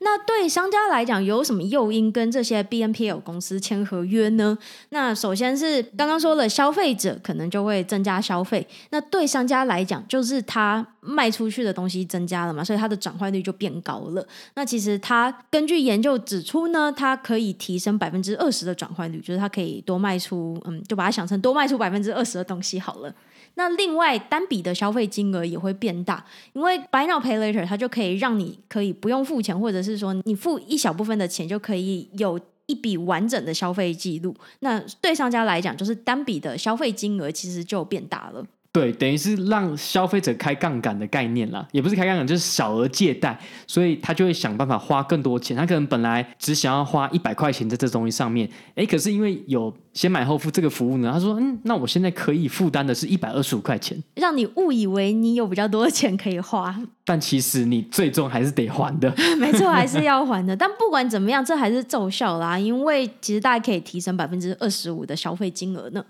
[0.00, 4.56] 那对商家来讲，有什么诱因跟这些 BNPL 公司签合约呢？
[4.90, 8.66] 那首先是刚刚说了，消费者可能就会增加消费。
[8.90, 14.24] 那对商家来讲，就是他卖出去的东西增加了嘛，所以它的转换率就变高了。
[14.54, 23.12] 那其实他根据研究指出呢，它可以提升百分之二十的转换率，就是它可以多卖出，嗯，就把它想成多卖出百分之二十的东西好了。
[23.58, 34.32] 那另外单笔的消费金额也会变大，因为 Buy Now Pay Later 它就可以让你可以不用付钱，或者是说你付一小部分的钱就可以有一笔完整的消费记录。
[34.60, 38.46] 那对商家来讲，就是单笔的消费金额其实就变大了。
[38.70, 45.56] 对，等于是让消费者开杠杆的概念啦，也不是开杠杆，就是小额借贷，所以他就会想办法花更多钱。
[45.56, 56.78] 他可能本来只想要花一百块钱在这东西上面，哎，可是因为有先买后付这个服务呢，他说，嗯，那我现在可以负担的是一百二十五块钱，让你误以为你有比较多的钱可以花，
[57.08, 59.10] 但其实你最终还是得还的。
[59.40, 60.54] 没错，还是要还的。
[60.56, 66.04] 但不管怎么样，这还是奏效啦，因为其实大家可以提升百分之二十五的消费金额呢。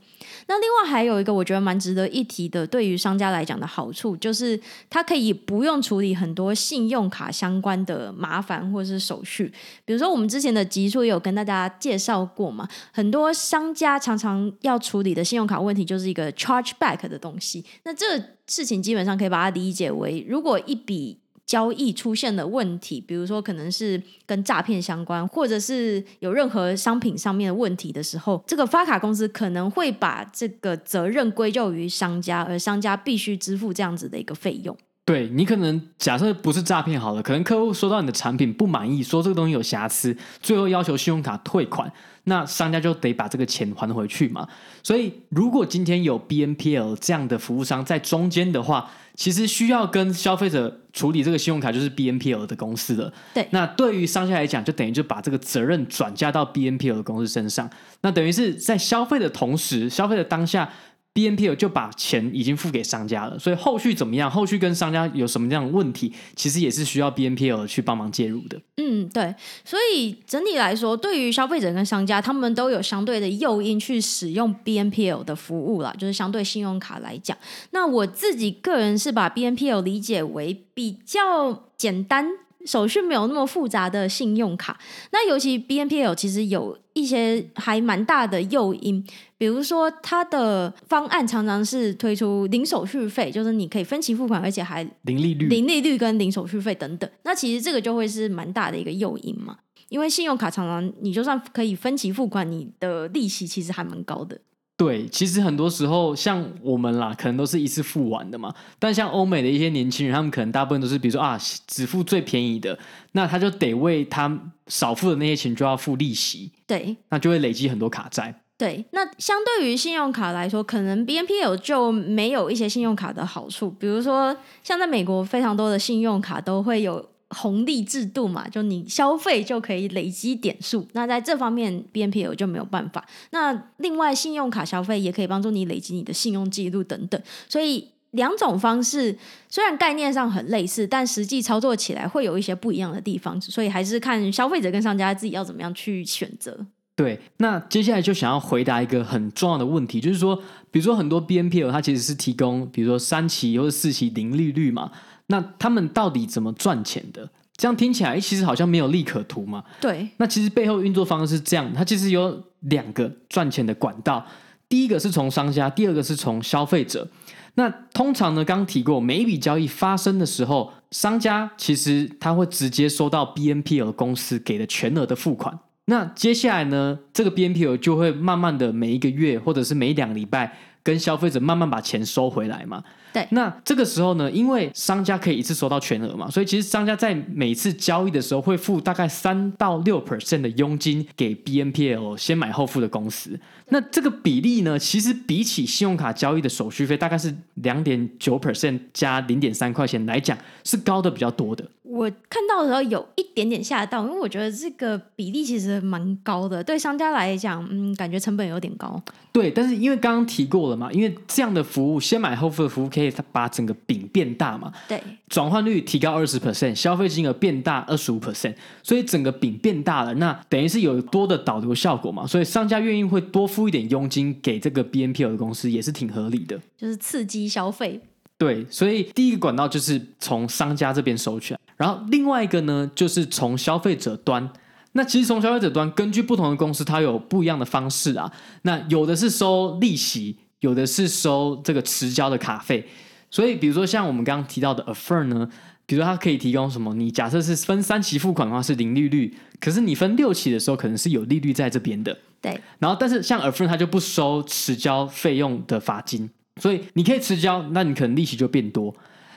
[0.49, 9.53] 那另外还有一个我觉得蛮值得一提的，对于商家来讲的好处，就是它可以不用处理很多信用卡相关的麻烦或是手续。
[9.85, 17.65] 比如说我们之前的集数也有跟大家介绍过嘛，很多商家常常要处理的信用卡问题就是一个 chargeback 的东西。
[17.85, 34.77] 那这个事情基本上可以把它理解为，如果一笔交易出现了问题，比如说可能是跟诈骗相关，或者是有任何商品上面的问题的时候，这个发卡公司可能会把这个责任归咎于商家，而商家必须支付这样子的一个费用。
[35.09, 41.90] 对，你可能假设不是诈骗好了，可能客户收到你的产品不满意，说这个东西有瑕疵，最后要求信用卡退款，
[42.25, 44.47] 那商家就得把这个钱还回去嘛。
[44.83, 53.11] 所以如果今天有 BNPL 这样的服务商在中间的话，其实需要跟消费者处理这个信用卡就是 BNPL 的公司了。
[53.33, 57.71] 对，那对于商家来讲，就等于就把这个责任转嫁到 BNPL 的公司身上，
[58.03, 60.71] 那等于是在消费的同时，消费的当下。
[61.19, 64.31] BNPL 就把钱已经付给商家了，所以后续怎么样？
[64.31, 68.57] 后续跟商家有什么样的问题，其实也是需要 BNPL 去帮忙介入的。
[68.77, 69.35] 嗯，对。
[69.65, 77.37] 所以整体来说，对于消费者跟商家，他们都有相对的诱因去使用 BNPL 的服务啦，就是相对信用卡来讲。
[77.73, 82.29] 那我自己个人是把 BNPL 理解为比较简单。
[82.67, 84.79] 手续没有那么复杂的信用卡，
[85.13, 89.03] 那尤其 BNPL 其实有一些还蛮大的诱因，
[89.38, 97.09] 比如说它的方案常常是推出零手续费，就是你可以分期付款，而且还零利率、零利率跟零手续费等等。
[97.22, 99.57] 那其实这个就会是蛮大的一个诱因嘛，
[99.88, 104.38] 因为信用卡常常你就算可以分期付款，你的利息其实还蛮高的。
[104.77, 108.55] 对，其实很多时候像我们啦，可能都是一次付完的嘛。
[108.79, 112.79] 但像欧美的一些年轻人，他们可能大部分都是，比如说啊，只付最便宜的，
[113.11, 116.53] 那他就得为他少付的那些钱就要付利息。
[116.64, 118.42] 对，那就会累积很多卡债。
[118.59, 127.09] 对，那相对于信用卡来说，可能 BNPL 就没有一些信用卡的好处，比如说像在美国，非常多的信用卡都会有。
[127.31, 130.88] 红利制度嘛，就你消费就可以累积点数。
[130.94, 133.07] 那在这方面，BNPL 就没有办法。
[133.33, 137.21] 那另外，信用卡消费也可以帮助你累积你的信用记录等等。
[137.47, 139.14] 所以两种方式
[139.51, 143.38] 虽然概念上很类似，但实际操作起来会有一些不一样的地方。
[143.38, 146.66] 所以还是看消费者跟商家自己要怎么样去选择。
[146.99, 150.35] 对，那接下来就想要回答一个很重要的问题，就是说，
[150.69, 154.91] 比如说很多 BNPL 它其实是提供，比如说三期或者四期零利率嘛。
[155.29, 157.31] 那他们到底怎么赚钱的？
[157.57, 159.63] 这样听起来，其实好像没有利可图嘛。
[159.81, 160.09] 对。
[160.17, 164.27] 那其实背后运作方式是这样，它其实有两个赚钱的管道。
[164.69, 167.07] 第一个是从商家，第二个是从消费者。
[167.55, 175.57] 那通常呢，刚刚提过，每一笔交易发生的时候，商家其实他会直接收到 BNPL 公司给的全额的付款。
[175.90, 182.85] 那接下来呢，这个 BNPL 就会慢慢的每一个月或者是每两个礼拜跟消费者慢慢把钱收回来嘛。
[183.12, 193.38] 对，那这个时候呢，因为商家可以一次收到全额嘛，所以其实商家在每次交易的时候会付大概三到六 percent 的佣金给 BNPL 先买后付的公司。
[193.71, 201.64] 那这个比例呢，其实比起信用卡交易的手续费大概是两点九 percent 加零点三块钱来讲，是高的比较多的。
[201.83, 209.01] 我看到的时候有一点点吓到，因为我觉得这个比例其实蛮高的，对商家来讲，嗯，感觉成本有点高。
[209.33, 214.73] 对，但是因为刚刚提过了嘛，因为这样的服务，先买后付的服务，可以把整个饼变大嘛。
[214.89, 228.01] 对，转换率提高二十 percent，消费金额变大二十五 percent，所以整个饼变大了，那等于是有多的导流效果嘛，所以商家愿意会多付一点佣金给这个 BNPL 的公司，也是挺合理的，就是刺激消费。
[228.37, 234.49] 对，所以第一个管道就是从商家这边收取来，然后另外一个呢，就是从消费者端。
[234.93, 238.33] 那其实从消费者端，根据不同的公司，它有不一样的方式啊。
[238.63, 242.87] 那有的是收利息，有的是收这个迟交的卡费。
[243.31, 245.49] 所以，比如说像我们刚刚提到的 Affirm 呢，
[245.85, 246.94] 比如说它可以提供什么？
[246.94, 252.16] 你假设是分三期付款的话是零利率，可是你分六期的时候可能是有利率在这边的。
[252.40, 252.59] 对。
[252.79, 256.31] 然后，但是像 Affirm 它就不收迟交费用的罚金。
[256.61, 258.94] 所以你可以迟交，那你可能利息就变多。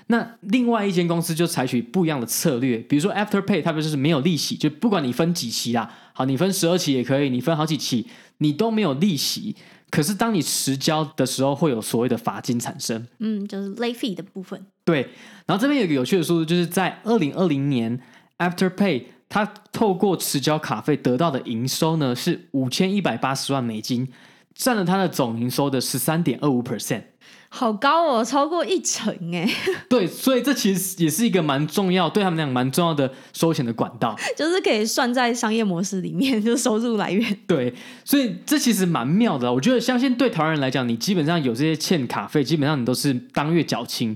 [0.07, 8.07] 那另外一间公司就采取不一样的策略，比如说 Afterpay，它不就是没有利息，就不管你分几期啦，好，你分十二期也可以，你分好几期，
[8.39, 9.55] 你都没有利息。
[9.91, 13.05] 可是当你持交的时候，会有所谓的罚金产生。
[13.19, 14.65] 嗯，就是 late fee 的部分。
[14.83, 15.01] 对。
[15.45, 17.99] 然后这边有一个有趣的数字，就是在二零二零年
[18.39, 24.07] ，Afterpay 它透过持交卡费得到的营收呢是五千一百八十万美金。
[24.53, 27.03] 占了它的总营收的十三点二五 percent，
[27.53, 29.45] 好高哦，超过一成哎。
[29.89, 37.37] 对，所以这其实也是一个蛮重要，对他们俩蛮重要的收钱的管道， 就是可以算在商业模式里面，就是收入来源。
[37.45, 37.73] 对，
[38.05, 39.51] 所以这其实蛮妙的。
[39.51, 44.15] 我觉得，相信对台湾人来讲，你基本上有这些欠卡费，基本上你都是当月缴清。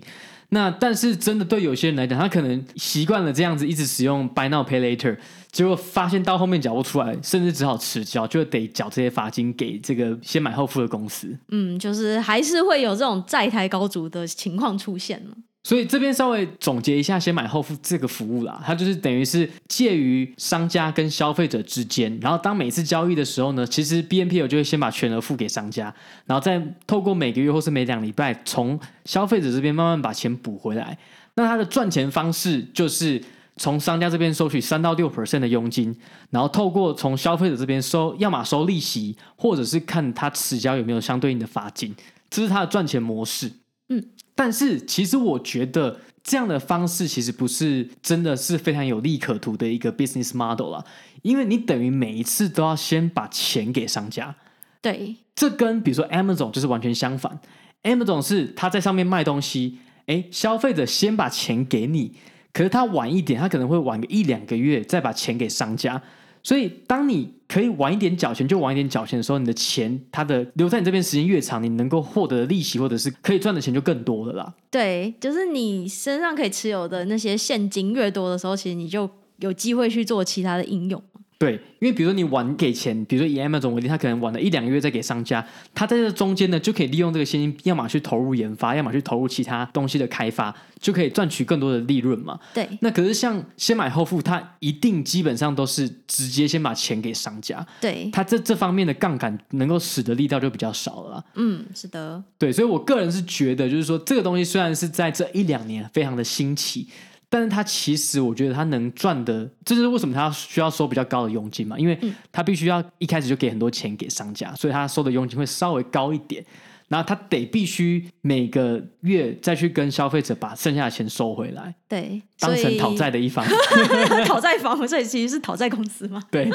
[0.50, 5.18] 那但是真的对有些人来讲，他可能习惯了这样子一直使用 Buy Now Pay Later，
[5.56, 11.34] 结果发现到后面缴不出来，甚至只好迟交，就得缴这些罚金给这个先买后付的公司。
[11.48, 15.36] 嗯，就是还是会有这种债台高筑的情况出现了。
[15.64, 30.98] 所以这边稍微总结一下，先买后付这个服务啦，它就是等于是介于商家跟消费者之间，然后当每次交易的时候呢，其实 BNPL 就会先把全额付给商家，然后再透过每个月或是每两礼拜从消费者这边慢慢把钱补回来。
[31.36, 33.24] 那它的赚钱方式就是
[33.58, 35.96] 从商家这边收取三到六 percent 的佣金，
[36.30, 41.96] 然后透过从消费者这边收，要么收利息，或者是看他迟交有没有相对应的罚金，
[42.30, 43.52] 这是他的赚钱模式。
[43.90, 44.04] 嗯。
[44.38, 50.84] 但是，其实我觉得这样的方式其实不是真的是非常有利可图的一个 business model 啦，
[51.22, 54.36] 因为你等于每一次都要先把钱给商家。
[54.82, 57.40] 对，这跟比如说 Amazon 就是完全相反。
[57.84, 62.16] Amazon 是他在上面卖东西，诶，消费者先把钱给你，
[62.56, 66.02] 可是他晚一点，他可能会晚个一两个月再把钱给商家。
[66.42, 74.54] 所以，当你可以晚一点缴钱，就晚一点缴钱的时候，你的钱他的留在你这边时间越长，你能够获得的利息或者是可以赚的钱就更多了啦。
[74.72, 81.04] 对，就是你身上可以持有的那些现金越多的时候，其实你就有机会去做其他的应用。
[81.38, 92.40] 对，因为比如说你晚给钱，比如说以 Amazon 为例，他可能晚了一两个月再给商家，他在这中间呢就可以利用这个现金，要么去投入研发，要么去投入其他东西的开发，就可以赚取更多的利润嘛。
[92.54, 92.66] 对。
[92.80, 97.66] 那可是像先买后付，他一定基本上都是直接先把钱给商家。
[97.82, 98.10] 对。
[98.14, 101.24] 他这这方面的杠杆能够使得力道就比较少了。
[101.36, 102.24] 嗯，是的。
[102.38, 106.88] 对，所以我个人是觉得，就是说这个东西虽然是在这一两年非常的新奇。
[107.36, 112.00] 但是他其实，我觉得他能赚的，这就是为什么他需要收比较高的佣金嘛，因为
[112.32, 116.46] 他必须要一开始就给很多钱给商家，所以他收的佣金会稍微高一点。
[116.88, 123.46] 然后他得必须每个月再去跟消费者把剩下的钱收回来，对，当成讨债的一方，
[124.26, 126.50] 讨债方， 所以其实是讨债公司嘛，对，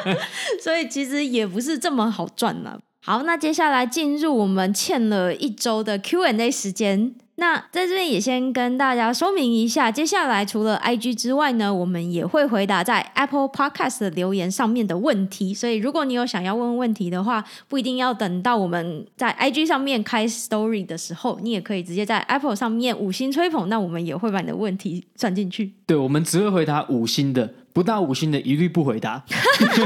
[0.62, 2.78] 所以其实也不是这么好赚呢。
[3.00, 7.14] 好，那接下来进入我们欠了一周的 Q&A 时间。
[7.40, 15.54] 那在这边也先跟大家说明一下，接下来除了 IG 之外呢，我们也会回答在 Apple Podcast 留言上面的问题。
[15.54, 25.72] 所以如果你有想要问问题的话，不一定要等到我们在 IG 上面开 Story 的时候，你也可以直接在 Apple 上面五星吹捧，那我们也会把你的问题算进去。
[25.86, 27.54] 对，我们只会回答五星的。
[27.72, 29.22] 不到五星的一律不回答，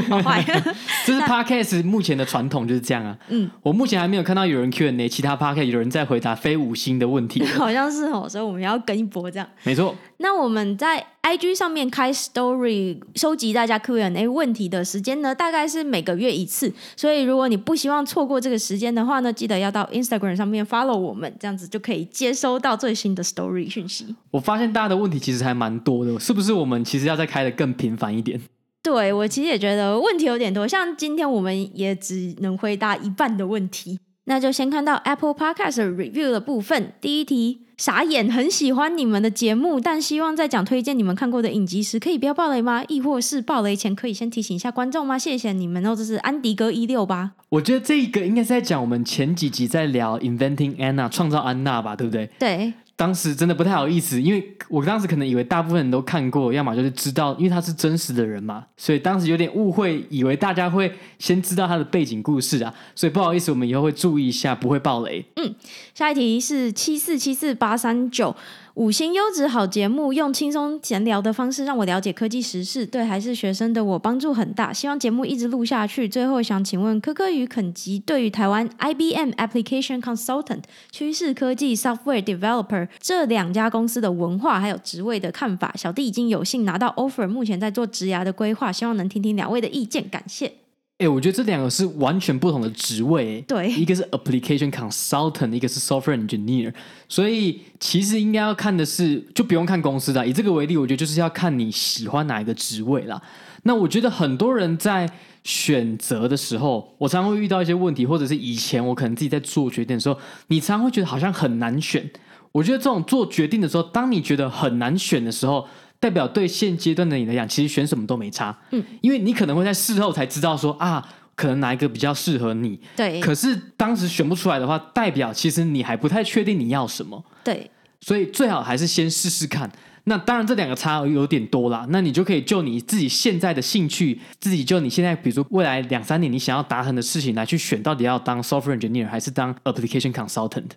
[0.09, 0.43] 好坏，
[1.05, 3.15] 这是 Podcast 目前的传统就是这样啊。
[3.29, 9.47] 嗯，我目前还没有看到有人 Q&A，其他 Podcast 有人在回答非五星的问题， 好像是哦，所以我们要跟一波这样。
[9.63, 9.95] 没错。
[10.23, 16.71] 那我们在 IG 上面开 Story 收集大家 Q&A 问题的时间呢，大概是每个月一次。
[16.95, 24.15] 所以如果你不希望错过这个时间的话呢，记得要到 Instagram 上面 follow 我们，这样子就可以接收到最新的 Story 讯息。
[24.31, 26.53] 我发现大家的问题其实还蛮多的，是不是？
[26.53, 28.39] 我们其实要再开的更频繁一点。
[28.81, 33.99] 对，我其实也觉得问题有点多，像今天我们也只能回答一半的问题。
[34.23, 37.62] 那就先看到 Apple Podcast Review 的部分，第一题。
[37.85, 42.81] 傻眼，很喜欢你们的节目，但希望在讲推荐你们看过的影集时，可以不要爆雷吗？
[42.87, 45.19] 亦或是爆雷前可以先提醒一下观众吗？
[45.19, 47.31] 谢谢你们哦，这是安迪哥一六八。
[47.49, 52.29] 我觉得这一个应该是在讲我们前几集在聊 Inventing Anna 创造安娜吧，对不对？
[52.39, 52.71] 对。
[53.03, 60.89] 当时真的不太好意思，因为我当时可能以为大部分人都看过，要么就是知道，因为他是真实的人嘛，所以当时有点误会，以为大家会
[61.19, 65.25] 先知道他的背景故事啊，所以不好意思，我们以后会注意一下，不会爆雷。
[65.35, 65.53] 嗯，
[65.93, 68.33] 下一题是七四七四八三九。
[68.75, 74.73] 五星优质好节目，用轻松闲聊的方式让我了解科技时事，对还是学生的我帮助很大。
[74.73, 76.09] 希望节目一直录下去。
[76.09, 85.71] 最后想请问科科与肯吉对于台湾 IBM Application Consultant、趋势科技 Software Developer 这两家公司的文化还有职位的看法。
[85.77, 90.62] 小弟已经有幸拿到 offer，目前在做职涯的规划，希望能听听两位的意见，感谢。
[91.03, 96.73] 哎，我觉得这两个是完全不同的职位，对，一个是 application consultant，一个是 software engineer，
[97.09, 100.25] 所以其实应该要看的是，就不用看公司的。
[100.25, 103.21] 以这个为例，我觉得就是要看你喜欢哪一个职位啦。
[103.63, 105.09] 那我觉得很多人在
[105.43, 112.09] 选择的时候，我常常会遇到一些问题，或者是以前我可能自己在做决定的时候，你常常会觉得好像很难选。
[112.53, 115.67] 我觉得这种做决定的时候，当你觉得很难选的时候，
[116.03, 118.53] 代表对现阶段的你来讲，其实选什么都没差。
[118.71, 121.01] 嗯，因为你可能会在事后才知道说啊，
[121.33, 122.77] 可能哪一个比较适合你。
[122.93, 123.21] 对。
[123.21, 127.23] 可是当时选不出来的话，代表其实你还不太确定你要什么。
[127.41, 127.71] 对。
[128.01, 129.71] 所以最好还是先试试看。
[130.03, 140.71] 那当然这两个差额有点多啦，那你就可以就你自己现在的兴趣，自己就你现在比如说未来两三年你想要达成的事情来去选，到底要当 software engineer 还是当 application consultant。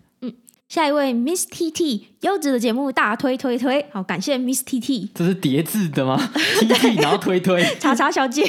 [0.67, 0.77] 嗯。
[0.77, 6.19] 下一位 Miss T T 优质的节目大推推推，好感谢 Miss T T，这是叠字的吗？
[6.59, 8.45] T T 然后推推， 查查小姐。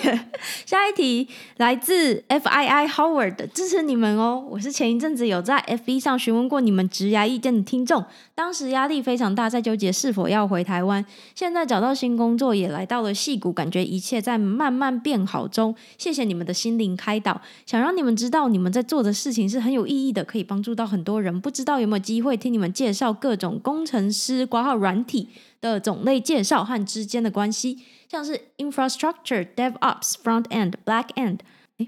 [0.66, 4.44] 下一题来自 F I I Howard，支持你们哦！
[4.50, 8.04] 我是前一阵子有在 F B 上询问过你们职涯意见的听众，
[8.34, 11.06] 当时压力非常大，在纠结是否要回台湾。
[11.36, 15.76] 现在找到新工作，也来到了戏谷，感觉一切在慢慢变好中。
[16.00, 21.40] 谢谢你们的心灵开导，想让你们知道你们在做的事情是很有意义的，可以帮助到很多人。
[21.40, 25.28] 不知道有没有机会听你们介绍各种工程师挂号软体
[25.60, 31.40] 的种类介绍和之间的关系，像是 infrastructure、DevOps、Front End、Black End。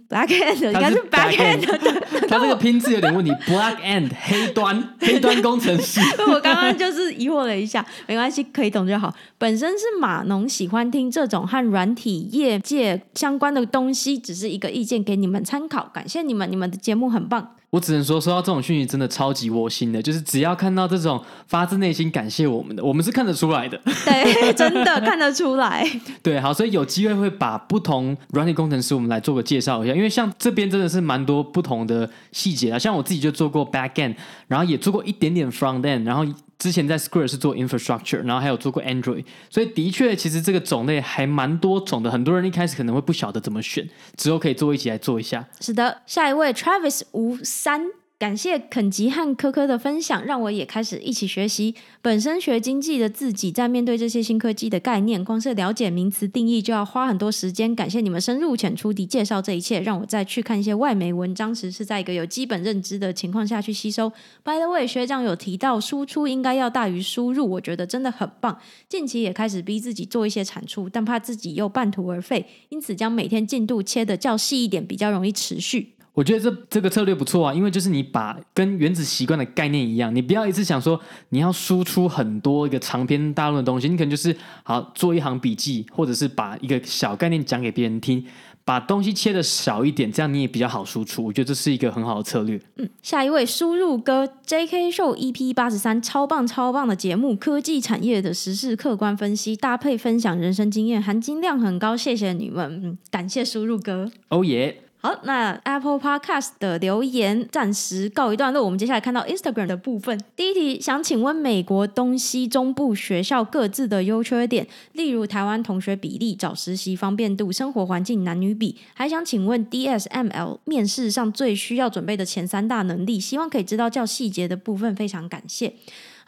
[0.08, 3.32] Black End 应该是 Back End，他这个拼字有点问题。
[3.48, 6.00] Black End 黑端 黑端工程师。
[6.32, 9.12] 我刚刚就是疑惑了一下，没关系，可以懂就好。
[9.40, 15.90] 本身是码农，喜欢听这种和软体业界相关的东西，只是一个意见给你们参考。
[15.92, 17.56] 感谢你们，你们的节目很棒。
[17.72, 23.80] 我只能说，收到这种讯息真的超级窝心的，就是只要看到这种发自内心感谢我们的，我们是看得出来的。
[24.06, 25.88] 对， 真的看得出来。
[26.24, 34.16] 对，好，所以有机会会把不同软体工程师我们来做个介绍因为像这边真的是蛮多不同的细节啊，像我自己就做过 back end，
[34.48, 36.26] 然后也做过一点点 front end，然后。
[36.60, 42.12] 之前在 Square 是做 infrastructure，然后还有做过 Android，所以的确其实这个种类还蛮多种的。
[42.12, 45.48] 很多人一开始可能会不晓得怎么选，之后可以做一起来做一下。
[45.62, 47.84] 是的，下一位 Travis 吴三。
[48.20, 51.74] 感谢肯吉和科科的分享，让我也开始一起学习。
[52.02, 57.74] 本身学经济的自己，在面对这些新科技的概念，光是了解名词定义就要花很多时间。
[57.74, 64.10] 感谢你们深入浅出地介绍这一切，让我再去看一些外媒文章时，是在一个有基本认知的情况下去吸收。
[64.44, 68.60] By the way，学长有提到输出应该要大于输入，我觉得真的很棒。
[68.90, 75.94] 近期也开始逼自己做一些产出，但怕自己又半途而废，因此将每天进度切得较细一点，比较容易持续。
[76.20, 81.00] 我觉得这这个策略不错啊，因为就是你把跟原子习惯的概念一样，你不要一直想说
[81.30, 88.22] 你要输出很多一个长篇大论的东西，你可能就是好做一行笔记，或者是把一个小概念讲给别人听，
[88.66, 91.24] 把东西切的少一点，这样你也比较好输出。
[91.24, 92.60] 我觉得这是一个很好的策略。
[92.76, 94.92] 嗯，下一位输入哥 J.K.
[94.92, 101.96] Show EP 八十三，超棒超棒的节目，科技产业的时事客观分析，搭配分享人生经验，含金量很高。
[101.96, 104.12] 谢谢你们，嗯，感谢输入哥。
[104.28, 104.82] 哦耶。
[105.02, 108.62] 好，那 Apple Podcast 的留言暂时告一段落。
[108.66, 110.20] 我们接下来看到 Instagram 的部分。
[110.36, 118.76] 第一题，想请问美国东西中部学校各自的优缺点，例如台湾同学比例、找实习方便度、生活环境男女比。
[118.94, 124.94] 还想请问 DSML 面试上最需要准备的前三大能力，希望可以知道较细节的部分。
[124.98, 125.72] 非常感谢。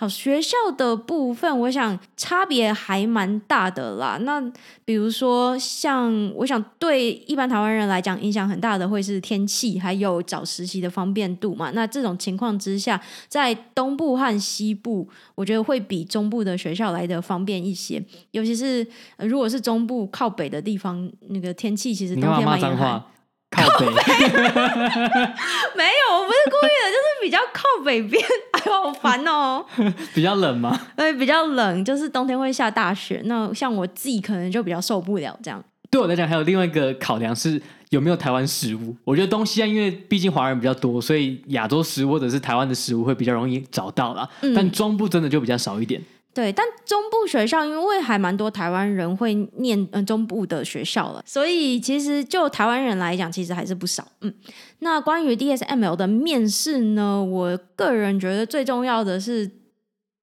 [0.02, 4.18] 好，学校的部分，我想差别还蛮大的啦。
[4.22, 4.42] 那
[4.84, 11.70] 比如说，像我想对一般台湾人来讲，影响很大的会是天气，还有找实习的方便度嘛。
[11.76, 18.04] 那这种情况之下，在东部和西部，我觉得会比中部的学校来的方便一些。
[18.32, 18.84] 尤其是
[19.20, 23.04] 如果是中部靠北的地方，那个天气其实冬天蛮严寒。
[23.52, 23.86] 靠北，
[25.76, 28.24] 没有，我不是故意的，就是比较靠北边。
[28.52, 29.64] 哎呦，好烦哦！
[30.16, 30.80] 比较冷吗？
[30.96, 33.22] 对，比较冷，就是冬天会下大雪。
[33.26, 35.62] 那像我自己可能就比较受不了这样。
[35.90, 38.96] 对我来讲，还有另外一个考量是有没有台湾食物。
[39.04, 44.28] 我觉得东西啊，因为毕竟华人比较多，所以亚洲食物或者是台湾的食物会比较容易找到啦。
[44.40, 46.02] 嗯、但中部真的就比较少一点。
[46.34, 54.08] 对，但中部学校因为还蛮多台湾人会念嗯中部的学校了，所以其实就台湾人来讲，其实还是不少。
[54.22, 54.34] 嗯，
[54.80, 59.61] 那关于 DSML 的面试呢，我个人觉得最重要的是。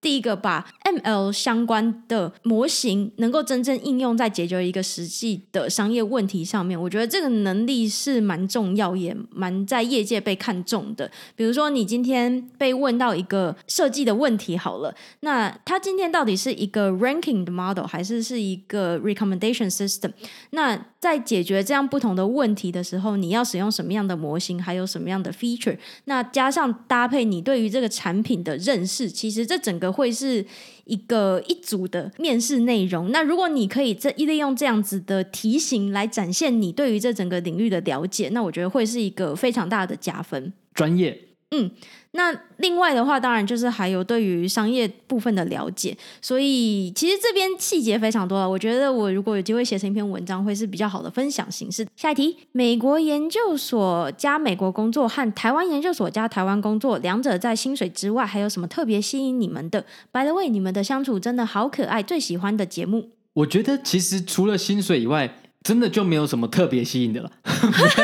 [0.01, 11.11] 第一个，把 ML 相关的模型能够真正应用在解决一个实际的商业问题上面，我觉得这个能力是蛮重要，也蛮在业界被看重的。
[11.35, 20.13] 比如说，你今天被问到一个设计的问题，好了，那它今天到底是一个 ranking 的 model，还是是一个 recommendation system？
[20.51, 25.77] 那在解决这样不同的问题的时候，你要使用什么样的模型，还有什么样的 feature？
[26.05, 29.89] 那加上搭配你对于这个产品的认识，其实这整个。
[29.99, 30.47] 会是
[30.85, 33.11] 一个一组的面试内容。
[33.11, 40.53] 那如果你可以这利用这样子的题型来展现你对于这整个领域的了解，那我觉得会是一个非常大的加分。
[40.73, 41.19] 专业，
[41.51, 41.71] 嗯。
[42.13, 48.49] 那另外的话，当然就是还有对于商业部分的了解，所以其实这边细节非常多。
[48.49, 51.87] 我觉得我如果有机会写成一篇文章，会是比较好的分享形式。
[51.97, 63.11] 下一题，美国研究所加美国工作和台湾研究所加台湾工作，两者在薪水之外还有什么特别吸引你们的？By the way，你们的相处真的好可爱，最喜欢的节目。
[63.35, 65.35] 我觉得其实除了薪水以外。
[65.63, 67.31] 真的就没有什么特别吸引的了，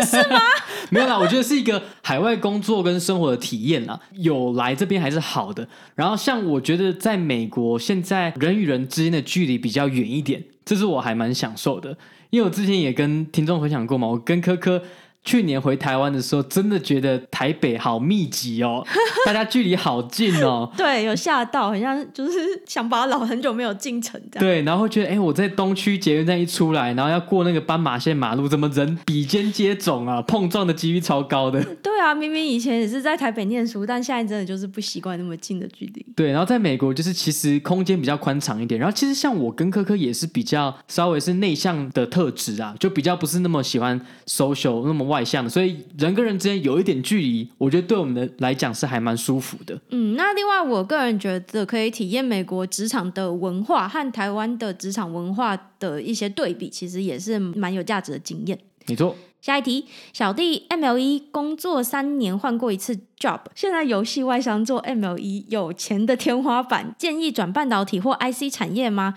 [0.05, 0.41] 是吗？
[0.91, 5.67] 没有啦，我觉得是一个海外工作跟生活的体验啦，有来这边还是好的。
[5.95, 11.97] 然后像我觉得在美国，现在人与人之间的距离比较远一点，这是我还蛮享受的。
[12.31, 14.83] 因为我之前也跟听众分享过嘛，我跟科科。
[15.25, 18.87] 去年回台湾的时候，真的觉得台北好密集哦，
[19.25, 20.71] 大家距离好近哦。
[20.77, 24.45] 对，有吓到，好像就是想把老很久没有进城这样。
[24.47, 30.21] 对，然后会觉得，哎，我在东区捷运站一出来，然后要过那个斑马线马路，怎么人比肩接踵啊？
[30.23, 31.63] 碰撞的几率超高的。
[31.83, 36.05] 对啊，明明以前也是在台北念书，但现在真的就是不习惯那么近的距离。
[36.15, 49.79] 对，然后在美国就是其实空间比较宽敞一点，然后其实像我跟科科也是比较稍微是内向的特质啊，就比较不是那么喜欢 social 那么外向的，所以人跟人之间有一点距离，我觉得对我们的来讲是还蛮舒服的。
[49.91, 58.59] 嗯，那另外我个人觉得可以体验美国职场的文化和台湾的职场文化的一些对比，其实也是蛮有价值的经验。
[58.87, 59.15] 没错。
[59.41, 59.85] 下一题，
[60.15, 69.13] 小弟 MLE 工作三年换过一次 job，现在游戏外商做 MLE 有钱的天花板，建议转半导体或 IC 产业吗？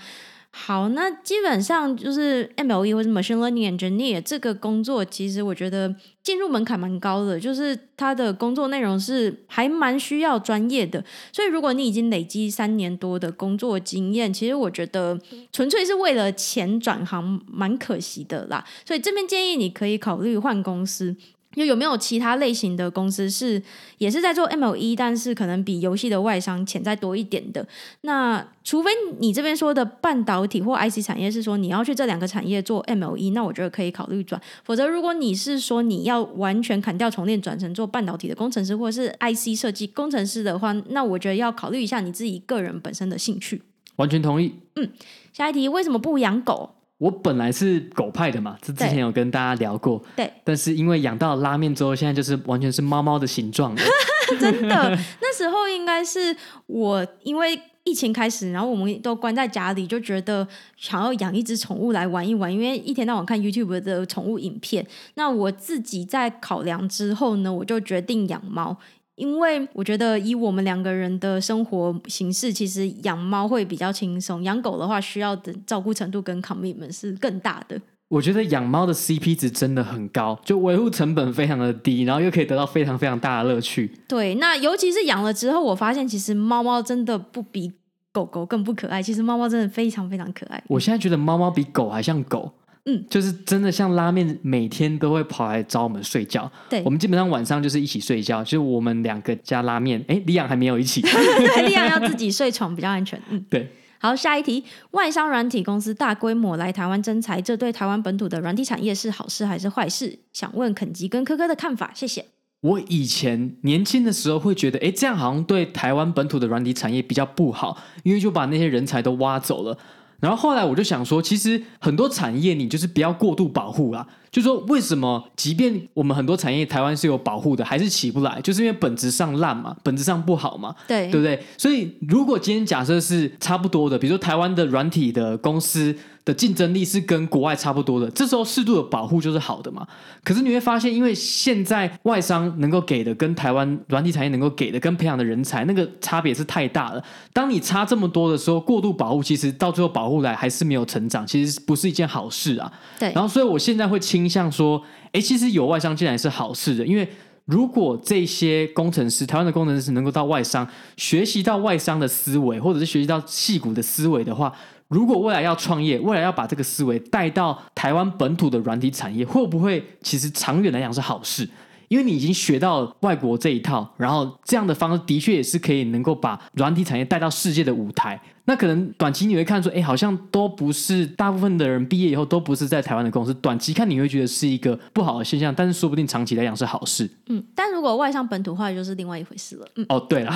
[0.60, 11.02] 好，那基本上就是 MLE 或者 Machine Learning Engineer 这个工作，其实我觉得进入门槛蛮高的，就是他的工作内容是还蛮需要专业的。
[11.32, 15.18] 所以如果你已经累积三年多的工作经验，其实我觉得
[15.54, 18.66] 纯粹是为了钱转行，蛮可惜的啦。
[18.84, 21.16] 所以这边建议你可以考虑换公司。
[21.58, 23.62] 就有没有其他类型的公司是
[23.98, 27.68] 也是在做 MLE，但是可能比游戏的外商潜在多一点的？
[28.02, 34.40] 那除非你这边说的半导体或 IC 产业是说你要去这两个产业做 MLE，那我觉得可以考虑转。
[34.64, 43.64] 否则，如果你是说你要完全砍掉重练，转成做半导体的工程师或者是 IC 设计工程师的话，那我觉得要考虑一下你自己个人本身的兴趣。
[43.96, 44.54] 完全同意。
[44.76, 44.90] 嗯，
[45.34, 46.76] 下一题，为什么不养狗？
[46.98, 50.04] 我本来是狗派的嘛，这之前有跟大家聊过。
[50.16, 53.76] 对，但是因为养到拉面之后，现在就是完全是猫猫的形状。
[54.40, 56.36] 真的， 那时候应该是
[56.66, 60.46] 我因为疫情开始，然后我们都关在家里，就觉得
[60.76, 64.86] 想要养一只宠物来玩一玩，因为一天到晚看 YouTube 的宠物影片。
[65.14, 68.76] 那我自己在考量之后呢，我就决定养猫。
[69.18, 74.44] 因为我觉得以我们两个人的生活形式，其实养猫会比较轻松。
[74.44, 77.82] 养狗的话，需要的照顾程度跟 commitment 是更大的。
[78.10, 83.92] 我觉得养猫的 CP 值真的很高，就维护成本非常的低，然后又可以得到非常非常大的乐趣。
[84.08, 87.74] 对，那尤其是养了之后，我发现其实猫猫真的不比
[88.14, 89.02] 狗狗更不可爱。
[89.02, 90.64] 其实猫猫真的非常非常可爱。
[90.68, 92.50] 我现在觉得猫猫比狗还像狗。
[92.88, 96.50] 嗯，就是真的像拉面，每天都会跑来找我们睡觉。
[96.70, 100.04] 对，我们基本上晚上就是一起睡觉，就是我们两个加拉面。
[100.08, 101.02] 哎，李阳还没有一起，
[101.66, 103.22] 李阳要自己睡床比较安全。
[103.30, 103.70] 嗯，对。
[104.00, 110.20] 好，下一题，外商软体公司大规模来台湾征才，这对台湾本土的软体产业是好事还是坏事？
[110.32, 112.24] 想问肯吉跟科科的看法，谢谢。
[112.62, 119.78] 我以前年轻的时候会觉得，哎，这样好像对台湾本土的软体产业比较不好，因为就把那些人才都挖走了。
[120.20, 124.08] 然后后来我就想说，其实很多产业你就是不要过度保护啦。
[124.32, 131.44] 就说为什么，即便我们很多产业台湾是有保护的，还是起不来，就是因为本质上烂嘛，本质上不好嘛，对，对不对？
[131.58, 135.96] 所以如果今天假设是差不多的，比如说台湾的软体的公司。
[136.28, 139.88] 的竞争力是跟国外差不多的，这时候适度的保护就是好的嘛。
[140.26, 147.02] 可是你会发现，因为现在外商能够给的跟台湾软体产业能够给的跟培养的人才那个差别是太大了。
[147.32, 152.70] 当你差这么多的时候，过度保护其实到最后保护来还是没有成长，其实不是一件好事啊。
[153.00, 153.10] 对。
[153.14, 157.08] 然后，所以我现在会倾向说，哎，其实有外商进来是好事的，因为
[157.46, 164.52] 如果这些工程师，台湾的工程师能够到外商学习到外商的思维，或者是学习到矽谷的思维的话。
[164.90, 171.48] 如果未来要创业，未来要把这个思维带到台湾本土的软体产业，会不会其实长远来讲是好事？
[171.90, 178.20] 因为你已经学到外国这一套，然后这样的方式的确也是可以能够把软体产业带到世界的舞台。
[178.50, 183.34] 那可能短期你会看出，哎，好像都不是大部分的人毕业以后都不是在台湾的公司。
[183.34, 187.10] 短期看你会觉得是一个不好的现象，但是说不定长期来讲是好事。
[187.28, 189.68] 嗯，但如果外商本土化就是另外一回事了。
[189.76, 190.34] 嗯，哦，对了，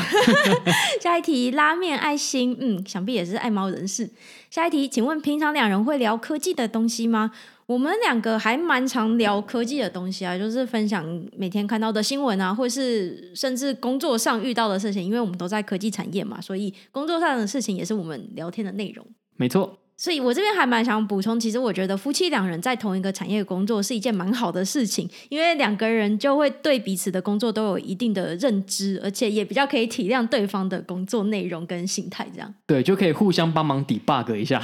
[1.01, 4.09] 下一题，拉面爱心，嗯，想必也是爱猫人士。
[4.49, 7.31] 下一题，请问平常两人会聊科技的东西吗？
[7.71, 11.05] 我们两个还蛮常聊科技的东西啊，就是分享
[11.37, 19.05] 每天看到的新闻啊，或是甚至工作上遇到的事情，因为我们都在科技产业嘛，所以工作上的事情也是我们聊天的内容。
[19.37, 19.77] 没错。
[20.01, 32.51] 所以我这边还蛮想补充，其实我觉得夫妻两人在同一个产业工作是一件蛮好的事情，因为两个人就会对彼此的工作都有一定的认知，而且也比较可以体谅对方的工作内容跟心态，这样。
[32.65, 34.59] 对，就可以互相帮忙 debug 一下。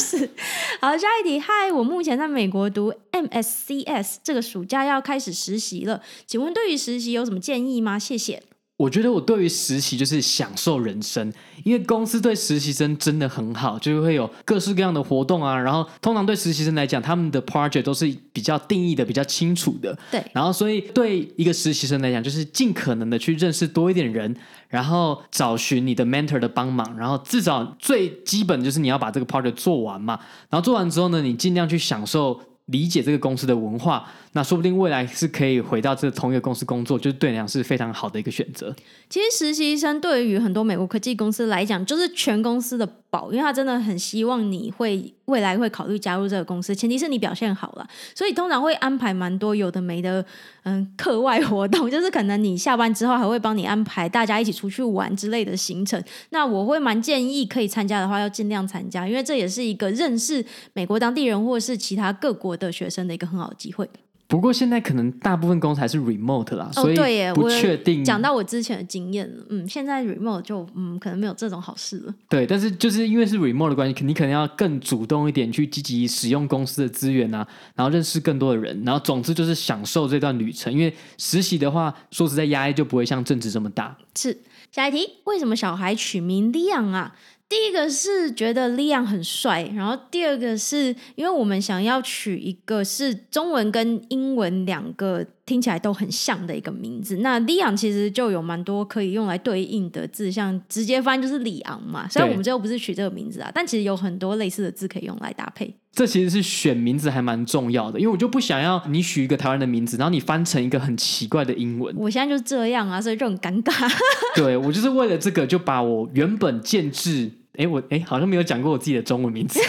[0.00, 0.28] 是。
[0.82, 1.38] 好，下一题。
[1.38, 7.96] 嗨，我目前在美国读 MSCS，这个暑假要开始实习了，请问对于实习有什么建议吗？
[7.96, 8.42] 谢谢。
[8.82, 15.56] 我觉得我对于实习就是享受人生，因为公司对实习生真的很好，就会有各式各样的活动啊。
[15.56, 19.96] 然后通常对实习生来讲，他们的 project 都是比较定义的、比较清楚的。
[20.10, 20.20] 对。
[20.32, 24.34] 然后所以对一个实习生来讲，就是尽可能的去认识多一点人，
[24.66, 30.18] 然后找寻你的 mentor 的帮忙，然后至少最基本就是你要把这个 project 做完嘛。
[30.50, 32.40] 然后做完之后呢，你尽量去享受。
[32.72, 38.74] 理解这个公司的文化，那说不定未来是可以回到这同一个公司工作，就是对你来讲是非常好的一个选择。
[39.08, 47.86] 其实实习生对于很多美国科技公司来讲，就是全公司的保，因为他真的很希望你会未来会考虑加入这个公司，前提是你表现好了。
[48.14, 50.24] 所以通常会安排蛮多有的没的，
[50.62, 56.02] 嗯，课外活动， 就是可能你下班之后还会帮你安排大家一起出去玩之类的行程。
[56.30, 60.42] 那我会蛮建议可以参加的话，要尽量参加，因为这也是一个认识
[60.72, 63.86] 美国当地人或是其他各国的学生的一个很好的机会。
[64.32, 68.02] 不过现在可能大部分公司还是 remote 啦，哦、所以不确定。
[68.02, 72.14] 讲到我之前的经验了，嗯，现在 remote 就嗯可能没有这种好事了。
[72.30, 80.72] 对，但是就是因为是 remote 的关系，你可能要更主动一点，去积极使用公司的资源啊，然后认识更多的人，然后总之就是享受这段旅程。
[80.72, 83.94] 因为实习的话，说实在压力就不会像正职这么大。
[84.16, 84.34] 是，
[84.70, 87.14] 下一题，为什么小孩取名 Leon 啊？
[87.52, 90.86] 第一个是觉得 Liam 很帅，然后第二个是
[91.16, 97.16] 因为我们想要取一个是中文跟英文两个听起来都很像的一个名字。
[97.16, 102.08] 那 Liam 其实就有蛮多可以用来对应的字，像直接翻就是里昂嘛。
[102.08, 105.76] 虽然我们最后不是取这个名字啊，但其实有很多类似的字可以用来搭配。
[105.92, 111.94] 这其实是选名字还蛮重要的，因为我就不想要你取一个台湾的名字，然后你翻成一个很奇怪的英文。
[112.00, 113.92] 我现在就是这样啊，所以就很尴尬。
[114.34, 117.30] 对，我就是为了这个，就把我原本建制。
[117.58, 119.60] 哎，我哎，好像没有讲过我自己的中文名字。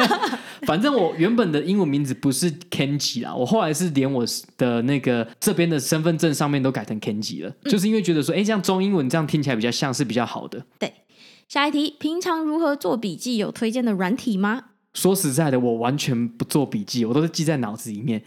[0.66, 4.24] 反正我原本的英文名字不是 Kenji 啦，我后来是连我
[4.56, 10.64] 的那个这边的身份证上面都改成 Kenji 了，嗯、就是因为觉得说，哎，这样中英文这样听起来比较像是比较好的。
[10.78, 10.92] 对，
[11.48, 13.36] 下一题，平常如何做笔记？
[13.36, 14.64] 有推荐的软体吗？
[14.94, 18.22] 说实在的，我完全不做笔记，我都是记在脑子里面。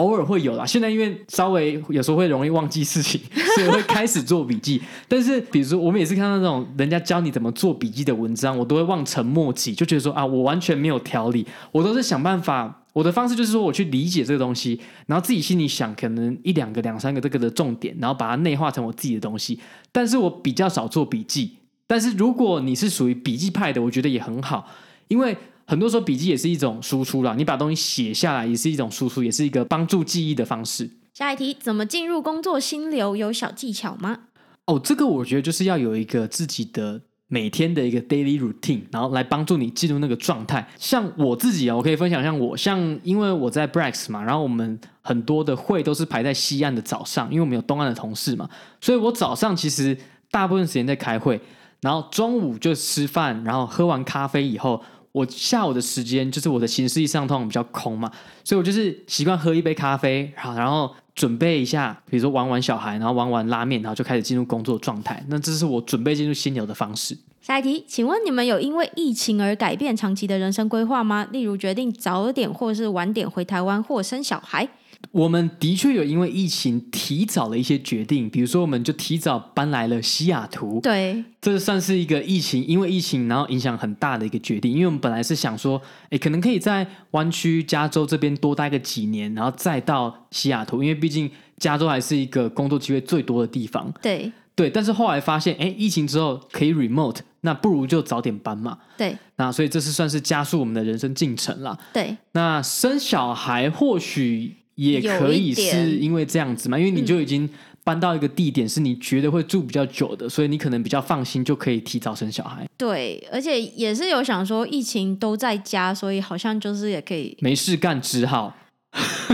[0.00, 3.20] 偶尔会有啦，现在因为稍微有时候会容易忘记事情，
[3.54, 4.80] 所以会开始做笔记。
[5.06, 11.46] 但是，比如说我每次看到那种人家教你怎么做笔记的文章，我都会望尘莫及，就觉得说啊，我完全没有条理。
[11.70, 19.60] 我都是想办法，我的方式就是说我去理解这个东西，然后自己心里想可能一两个、两三个这个的重点，然后把它内化成我自己的东西。
[19.92, 21.58] 但是我比较少做笔记。
[21.86, 24.66] 但是如果你是属于笔记派的，我觉得也很好，
[25.08, 25.36] 因为。
[25.70, 30.90] 很多时候笔记也是一种输出啦，你把东西写下来也是一种输出，也是一个帮助记忆的方式。
[31.14, 33.14] 下一题，怎么进入工作心流？
[33.14, 34.18] 有小技巧吗？
[34.66, 40.68] 哦，这个我觉得就是要有一个自己的每天的一个 daily routine，然后来帮助你进入那个状态。
[40.76, 48.50] 像我自己啊，我可以分享，像我，像因为我在 Brax 嘛，然后我们很多的会都是排在西岸的早上，因为我们有东岸的同事嘛，
[48.80, 49.96] 所以我早上其实
[50.32, 51.40] 大部分时间在开会，
[51.80, 54.82] 然后中午就吃饭，然后喝完咖啡以后。
[55.12, 58.10] 我下午的时间就是我的行事历上通常比较空嘛，
[58.44, 65.24] 所以我就是习惯喝一杯咖啡，好，然后准备一下，比如说玩玩小孩，然后玩玩拉面，然后就开始进入工作状态。
[65.28, 67.16] 那这是我准备进入心流的方式。
[67.40, 71.26] 下一题，请问你们有因为疫情而改变长期的人生规划吗？
[71.32, 74.68] 例如决定早点或是晚点回台湾或生小孩？
[75.12, 80.78] 我们的确有因为疫情提早了一些决定，比如说我们就提早搬来了西雅图。
[80.80, 84.70] 对，这算是一个疫情，因为疫情然后影响很大的一个决定。
[84.70, 85.80] 因为我们本来是想说，
[86.10, 93.92] 诶，可能可以在湾区加州这边多待个几年，然后再到西雅图，因为毕竟加州还是一个工作机会最多的地方。
[94.00, 98.78] 对对，但是后来发现，诶，疫情之后可以 remote，那不如就早点搬嘛。
[98.96, 101.76] 对，那所以这是算是加速我们的人生进程了。
[101.92, 104.59] 对，那生小孩或许。
[104.88, 107.48] 也可以是因为这样子嘛，因为你就已经
[107.84, 112.66] 搬到一个地点，是你觉得会住比较久的，嗯，所以你可能比较放心，就可以提早生小孩。
[112.76, 118.56] 对，而且也是有想说，疫情都在家，所以好像就是也可以没事干，只好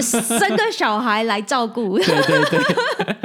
[0.01, 1.97] 生个小孩来照顾。
[1.99, 2.61] 对 对对，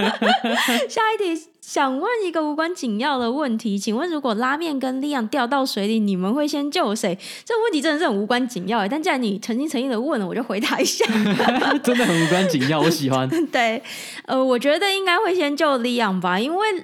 [0.87, 1.47] 下一题。
[1.71, 7.17] 想问一个无关紧要的问题，请问如果拉面跟 Liam 掉到水里，你们会先救谁？
[7.45, 11.05] 这个问题真的是很无关紧要哎，但既然你诚心诚意的问了，我就回答一下。
[11.81, 13.25] 真的很无关紧要， 我喜欢。
[13.45, 13.81] 对，
[14.25, 16.77] 呃，我觉得应该会先救 Liam 吧，因为拉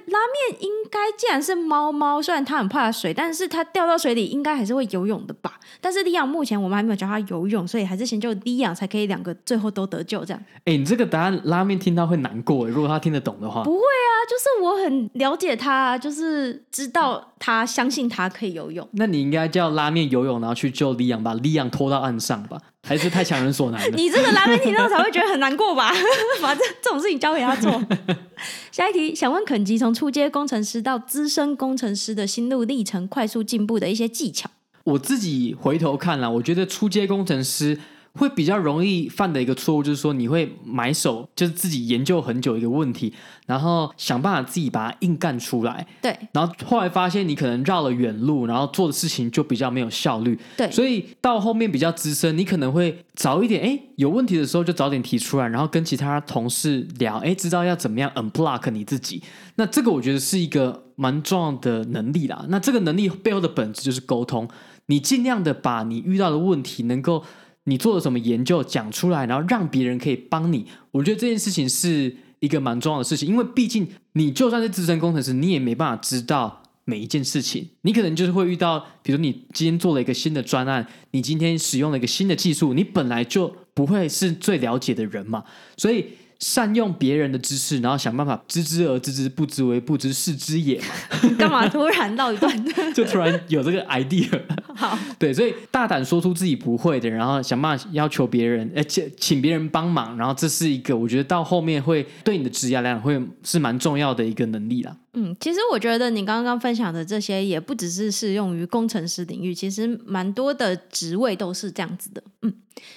[0.48, 5.60] 面应该既然是猫猫，虽然它很怕水，但是它掉到水里应该还是会游泳的吧。
[5.82, 10.42] 但是 Liam 目前我们还没有教它游泳，所以还是先救 Liam 才可以两个最后都得救这样。
[10.64, 13.62] 哎，你这个答案拉面听到会难过，如果他听得懂的话。
[13.64, 14.77] 不会啊，就是我。
[14.84, 18.86] 很了解他，就是知道他相信他可以游泳。
[18.92, 22.58] 那你应该叫拉面游泳，然后去救李阳，把李阳拖到岸上吧？
[22.86, 23.90] 还是太强人所难了？
[23.96, 25.92] 你这个拉面听到才会觉得很难过吧？
[26.40, 27.82] 把这这种事情交给他做。
[28.72, 34.48] 下一题，想问肯吉从初阶工程师到资深工程师的心路历程，快速进步的一些技巧。
[34.84, 37.78] 我自己回头看了，我觉得初阶工程师。
[38.18, 43.14] 会比较容易犯的一个错误，就是说你会埋手，就是自己研究很久一个问题，
[43.46, 45.86] 然后想办法自己把它硬干出来。
[46.02, 46.14] 对。
[46.32, 50.38] 然后后来发现你可能绕了远路，然后做的事情就比较没有效率。
[50.56, 50.68] 对。
[50.70, 59.22] 所以到后面比较资深，你可能会早一点，哎，有问题的时候就早点提出来，然后跟其他同事聊，哎，知道要怎么样 unblock 你自己。
[59.54, 62.44] 那这个我觉得是一个蛮重要的能力啦。
[62.48, 64.48] 那这个能力背后的本质就是沟通，
[64.86, 67.22] 你尽量的把你遇到的问题能够。
[67.68, 77.68] 你做了什么研究讲出来，然后让别人可以帮你，我觉得这件事情是一个蛮重要的事情，因为毕竟你就算是资深工程师，你也没办法知道每一件事情。
[77.82, 85.44] 你可能就是会遇到，比如你今天做了一个新的专案，你今天使用了一个新的技术，你本来就不会是最了解的人嘛，
[85.76, 86.06] 所以。
[86.38, 90.86] 善用别人的知识，然后想办法知之而知之，不知为不知，是知也嘛。
[91.38, 92.64] 干嘛突然到一段？
[92.94, 94.28] 就突然有这个 idea。
[94.74, 104.96] 好，对，所以大胆说出自己不会的，然后想办法要求别人，而且请别人帮忙，然后这是一个我觉得到后面会对你的职业来讲会是蛮重要的一个能力啦。
[105.14, 112.22] 嗯，其实我觉得你刚刚分享的这些也不只是适用于工程师领域，其实蛮多的职位都是这样子的。
[112.42, 112.52] 嗯，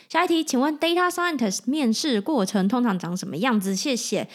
[0.10, 3.76] 下一题，请问 Data Scientist 面试过程通常长什么样子？
[3.76, 4.28] 谢谢。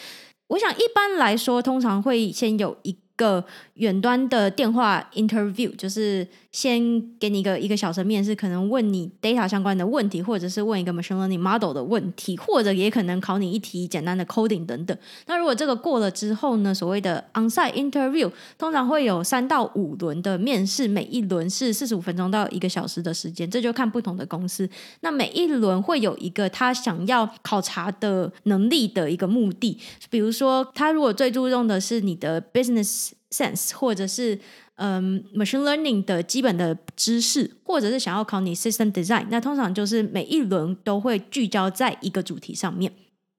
[0.47, 6.27] 我想一般来说，通常会先有一个远端的电话 interview，就是。
[6.57, 6.81] 先
[7.19, 14.97] 给你一个一个小时面试，可能问你 data 相关的问题，或者是问一个 machine learning model 的问题，或者也可能考你一题简单的 coding 等等。
[15.27, 24.67] 那如果这个过了之后呢，所谓的 onsite interview 通常会有三到五轮的面试，每一轮是四十五分钟到一个小时的时间，这就看不同的公司。
[25.01, 29.77] 那每一轮会有一个他想要考察的能力的一个目的，
[30.09, 34.39] 比如说他如果最注重的是你的 business sense，或者是
[34.77, 42.91] 嗯，machine learning 的基本的知识，或者是想要考你 system design，那通常就是每一轮都会聚焦在一个主题上面。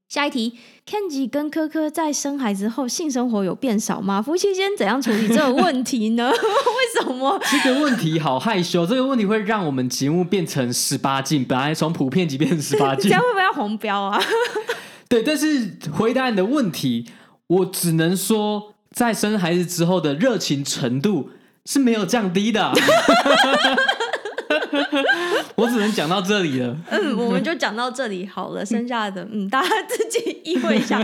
[0.09, 4.21] 下一题，Kenji 跟科科在生孩子后性生活有变少吗？
[4.21, 6.29] 夫妻间怎样处理这个问题呢？
[6.33, 7.41] 为什么？
[7.51, 14.19] 这个问题好害羞，这个问题会让我们节目变成十八禁，本来从普遍级变成十八禁， 这样会不会要红标啊？
[15.09, 17.07] 对，但是回答你的问题，
[17.47, 18.75] 我只能说。
[18.91, 21.31] 在生孩子之后的热情程度
[21.65, 22.73] 是没有降低的。
[25.57, 26.77] 我只能讲到这里了。
[26.91, 31.03] 嗯，我们就讲到这里好了，剩下的嗯， 大家自己意会一下。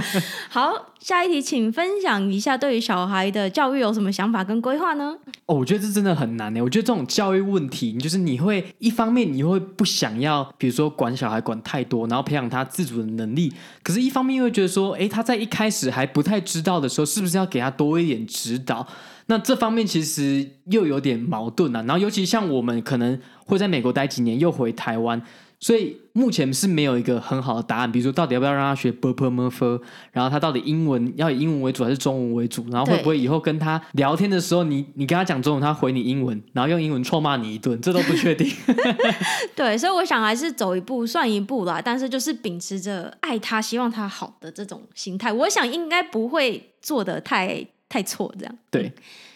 [0.49, 5.17] 好，下一题，请分享一下对于小孩的教育有什么想法跟规划呢？
[5.47, 6.63] 哦，我觉得这真的很难呢。
[6.63, 13.53] 我觉得这种教育问题，你就是你会一方面你会不想要，比如说管小孩管太多，然后培养他自主的能力，
[13.83, 18.87] 可是一方面又会觉得说，哎，他在一开始还不太知道的时候，是不是要给他多一点指导？
[19.27, 21.83] 那这方面其实又有点矛盾了、啊。
[21.83, 25.21] 然后尤其像我们可能会在美国待几年，又回台湾，
[25.59, 27.91] 所以目前是没有一个很好的答案。
[27.91, 29.81] 比如说，到底要不要让他学 b u r p l e m u r f
[30.13, 32.67] 然后他到底英文要以英文为主还是中文为主？
[32.71, 38.51] 然后会不会以后跟他聊天的时候，你你跟他讲中文，他回你英文，然后用英文臭骂你一顿，这都不确定。
[39.57, 41.81] 对，所以我想还是走一步算一步啦。
[41.83, 46.71] 但是就是秉持着爱他、希望他好的这种心态，我想应该不会。
[46.85, 48.59] 做的太太错这样。
[48.73, 48.93] 对。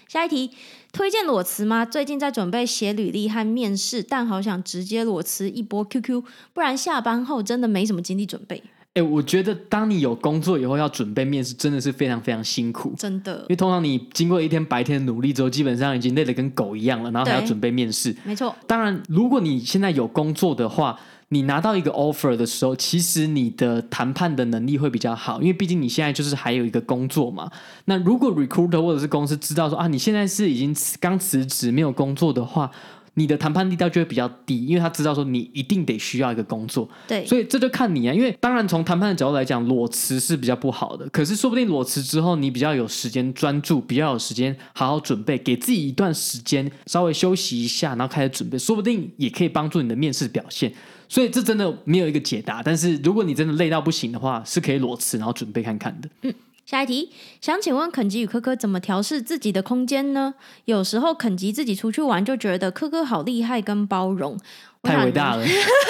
[0.09, 0.51] 下一题，
[0.91, 1.85] 推荐裸辞吗？
[1.85, 8.57] 最近在准备写履历和面试，但好想直接裸辞一波 QQ，不然下班后真的没什么精力准备。
[8.95, 13.37] 哎、欸，我觉得当你有工作以后要准备面试，真的是非常非常辛苦，真的。
[13.43, 18.17] 因为通常你经过一天白天的努力之后，基本上已经累得跟狗一样了，然后还要准备面试。
[18.25, 18.53] 没错。
[18.67, 20.99] 当然，如果你现在有工作的话。
[21.31, 27.51] 你拿到一个 offer 的时候，其实你的谈判的能力会比较好，因为毕竟你现在就是还有一个工作嘛。
[27.85, 32.71] 那如果 recruiter 或者是公司知道说啊，你现在是已经刚辞职没有工作的话，
[33.13, 36.89] 你的谈判力道就会比较低，因为他知道说你一定得需要一个工作。
[37.07, 38.15] 对，所以这就看你啊。
[38.15, 41.07] 因为当然从谈判的角度来讲，裸辞是比较不好的。
[41.11, 50.73] 可是说不定裸辞之后，你比较有时间专注，比较有时间好好准备，给自己一段时间稍微休息一下，然后开始准备，说不定也可以帮助你的面试表现。
[51.09, 56.09] 所以这真的没有一个解答，但是如果你真的累到不行的话，是可以裸辞然后准备看看的。
[56.23, 56.35] 嗯，
[56.69, 57.11] 下一题，
[57.41, 60.35] 想请问肯吉与柯柯怎么调试自己的空间呢？
[60.67, 64.39] 有时候肯吉自己出去玩就觉得柯柯好厉害跟包容，
[64.83, 65.47] 太伟大了，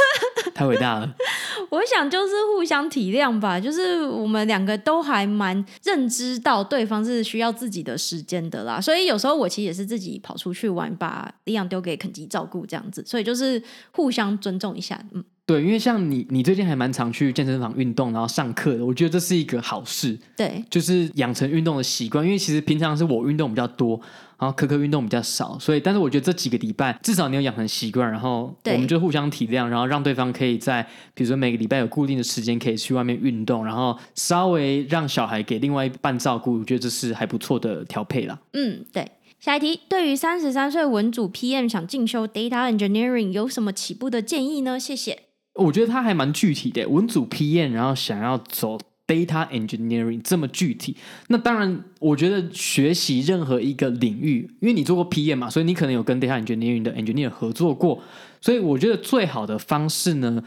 [0.55, 1.13] 太伟大了。
[1.71, 13.61] 我想就是互相体谅吧，就是我们两个都还蛮认知到对方是需要自己的时间的啦，所以有时候我其实也是自己跑出去玩，把李阳丢给肯吉照顾这样子，所以就是
[13.91, 15.25] 互相尊重一下，嗯。
[15.49, 20.15] 对，因为像你，你最近还蛮常去健身房运动，然后上课的，我觉得这是一个好事。
[20.37, 22.23] 对，就是养成运动的习惯。
[22.23, 23.99] 因为其实平常是我运动比较多，
[24.39, 38.39] 然后科科运动比较少，所以，但是我觉得这几个礼拜至少你有养成习惯，然后我们就互相体谅，然后让对方可以在比如说每个礼拜有固定的时间可以去外面运动，然后稍微让小孩给另外一半照顾，我觉得这是还不错的调配啦。
[38.53, 39.11] 嗯，对。
[39.41, 44.79] 下一题，对于三十三岁文组 PM 想进修 Data Engineering 有什么起步的建议呢？
[44.79, 45.28] 谢谢。
[45.59, 50.97] 我觉得他还蛮具体的，文组 PM，然后想要走 data engineering 这么具体。
[51.29, 58.01] 那当然，我觉得学习任何一个领域，因为你做过 PM 嘛，所以你可能有跟 data engineering 的 engineer 合作过。
[58.41, 60.43] 所以我觉得最好的方式呢，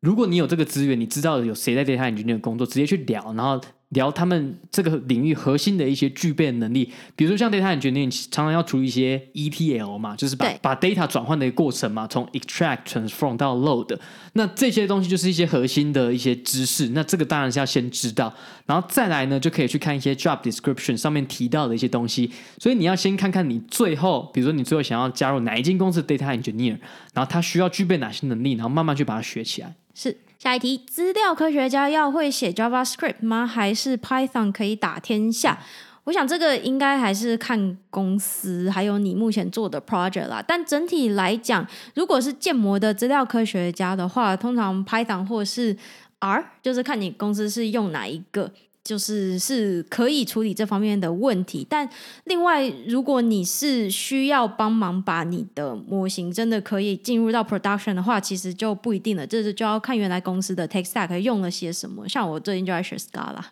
[0.00, 3.60] 如果你有这个资源，你知道有谁在 data engineering 工作，直接去聊，然后。
[3.90, 13.96] 聊他们这个领域核心的一些具备的能力，比如说像 data engineering 常常要处理一些 ETL 嘛，就是把把 data 转换的一个过程嘛，从 extract transform 到 load，
[14.32, 16.88] 那这些东西就是一些核心的一些知识。
[16.88, 18.34] 那这个当然是要先知道，
[18.66, 22.30] 然后再来呢，就可以去看一些 job description 上面提到的一些东西。
[22.58, 26.76] 所以你要先看看你最后，比如说你最后想要加入哪一间公司的 data engineer，
[27.14, 29.72] 然后他需要具备哪些能力，然后慢慢去把它学起来。
[29.94, 30.16] 是。
[30.38, 33.46] 下一题，资料科学家要会写 JavaScript 吗？
[33.46, 35.58] 还是 Python 可以打天下？
[36.04, 40.44] 我想这个应该还是看公司，还有你目前做的 project 啦。
[40.46, 45.76] 但整体来讲，如果是建模的资料科学家的话，通常 Python 或是
[46.20, 48.52] R，就是看你公司是用哪一个。
[48.86, 51.88] 就是是可以处理这方面的问题，但
[52.24, 62.08] 另外，如果你是需要帮忙把你的模型真的可以进入到 production 的话，其实就不一定了，这是就要看原来公司的 tech stack 用了些什么。
[62.08, 63.42] 像我最近就在学 Scala。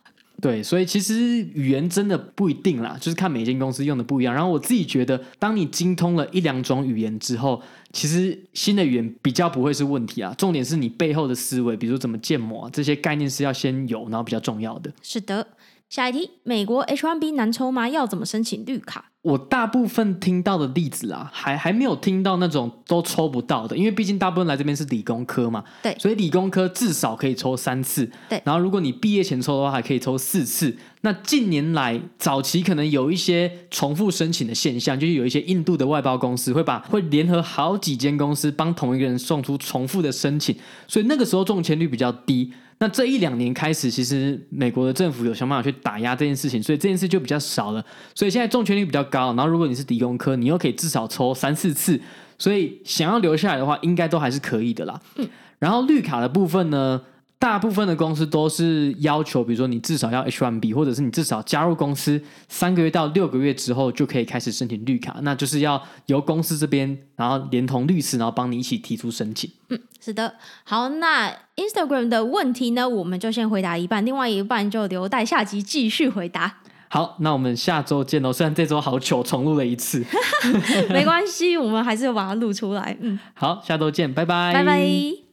[0.45, 4.35] 对，所以其实语言真的不一定啦，就是看每间公司用的不一样。
[4.35, 7.63] 然后我自己觉得，当你精通了一两种语言之后，
[7.95, 10.35] 其实新的语言比较不会是问题啊。
[10.37, 14.93] 重点是你背后的思维，比如怎么建模，这些概念是要先有，然后比较重要的。
[15.01, 15.47] 是的，
[15.95, 17.89] 下一题，美国 H1B 难抽吗？
[17.89, 19.13] 要怎么申请绿卡？
[19.23, 30.77] 我大部分听到的例子啊，还还没有听到那种都抽不到的，因为毕竟大部分来这边是理工科嘛，对，所以理工科至少可以抽三次，对，然后如果你毕业前抽的话，还可以抽四次。
[31.03, 40.57] 那近年来早期可能有一些重复申请的现象，就是有一些印度的外包公司会把会联合好几间公司帮同一个人送出重复的申请，
[40.89, 42.53] 所以那个时候中签率比较低。
[42.79, 47.85] 那这一两年开始，其实美国的政府有想办法去打压这件事情，所以这件事就比较少了。
[48.15, 49.29] 所以现在中签率比较高。
[49.35, 52.01] 然后如果你是理工科，你又可以至少抽三四次，
[52.37, 55.01] 所以想要留下来的话，应该都还是可以的啦。
[55.17, 57.01] 嗯，然后绿卡的部分呢，
[57.45, 62.19] 大部分的公司都是要求，比如说你至少要 H1B，或者是你至少加入公司
[62.49, 69.51] 三个月到六个月之后就可以开始申请绿卡，那就是要由公司这边，然后连同律师，然后帮你一起提出申请。
[69.69, 70.37] 嗯，是的。
[70.65, 76.61] 好，那 Instagram 的问题呢，我们就先回答一半，另外一半就留待下集继续回答。
[76.89, 78.33] 好，那我们下周见喽。
[78.33, 80.03] 虽然这周好糗，重录了一次，
[80.89, 82.97] 没关系，我们还是要把它录出来。
[83.03, 85.24] 嗯，好，下周见，拜拜，拜拜。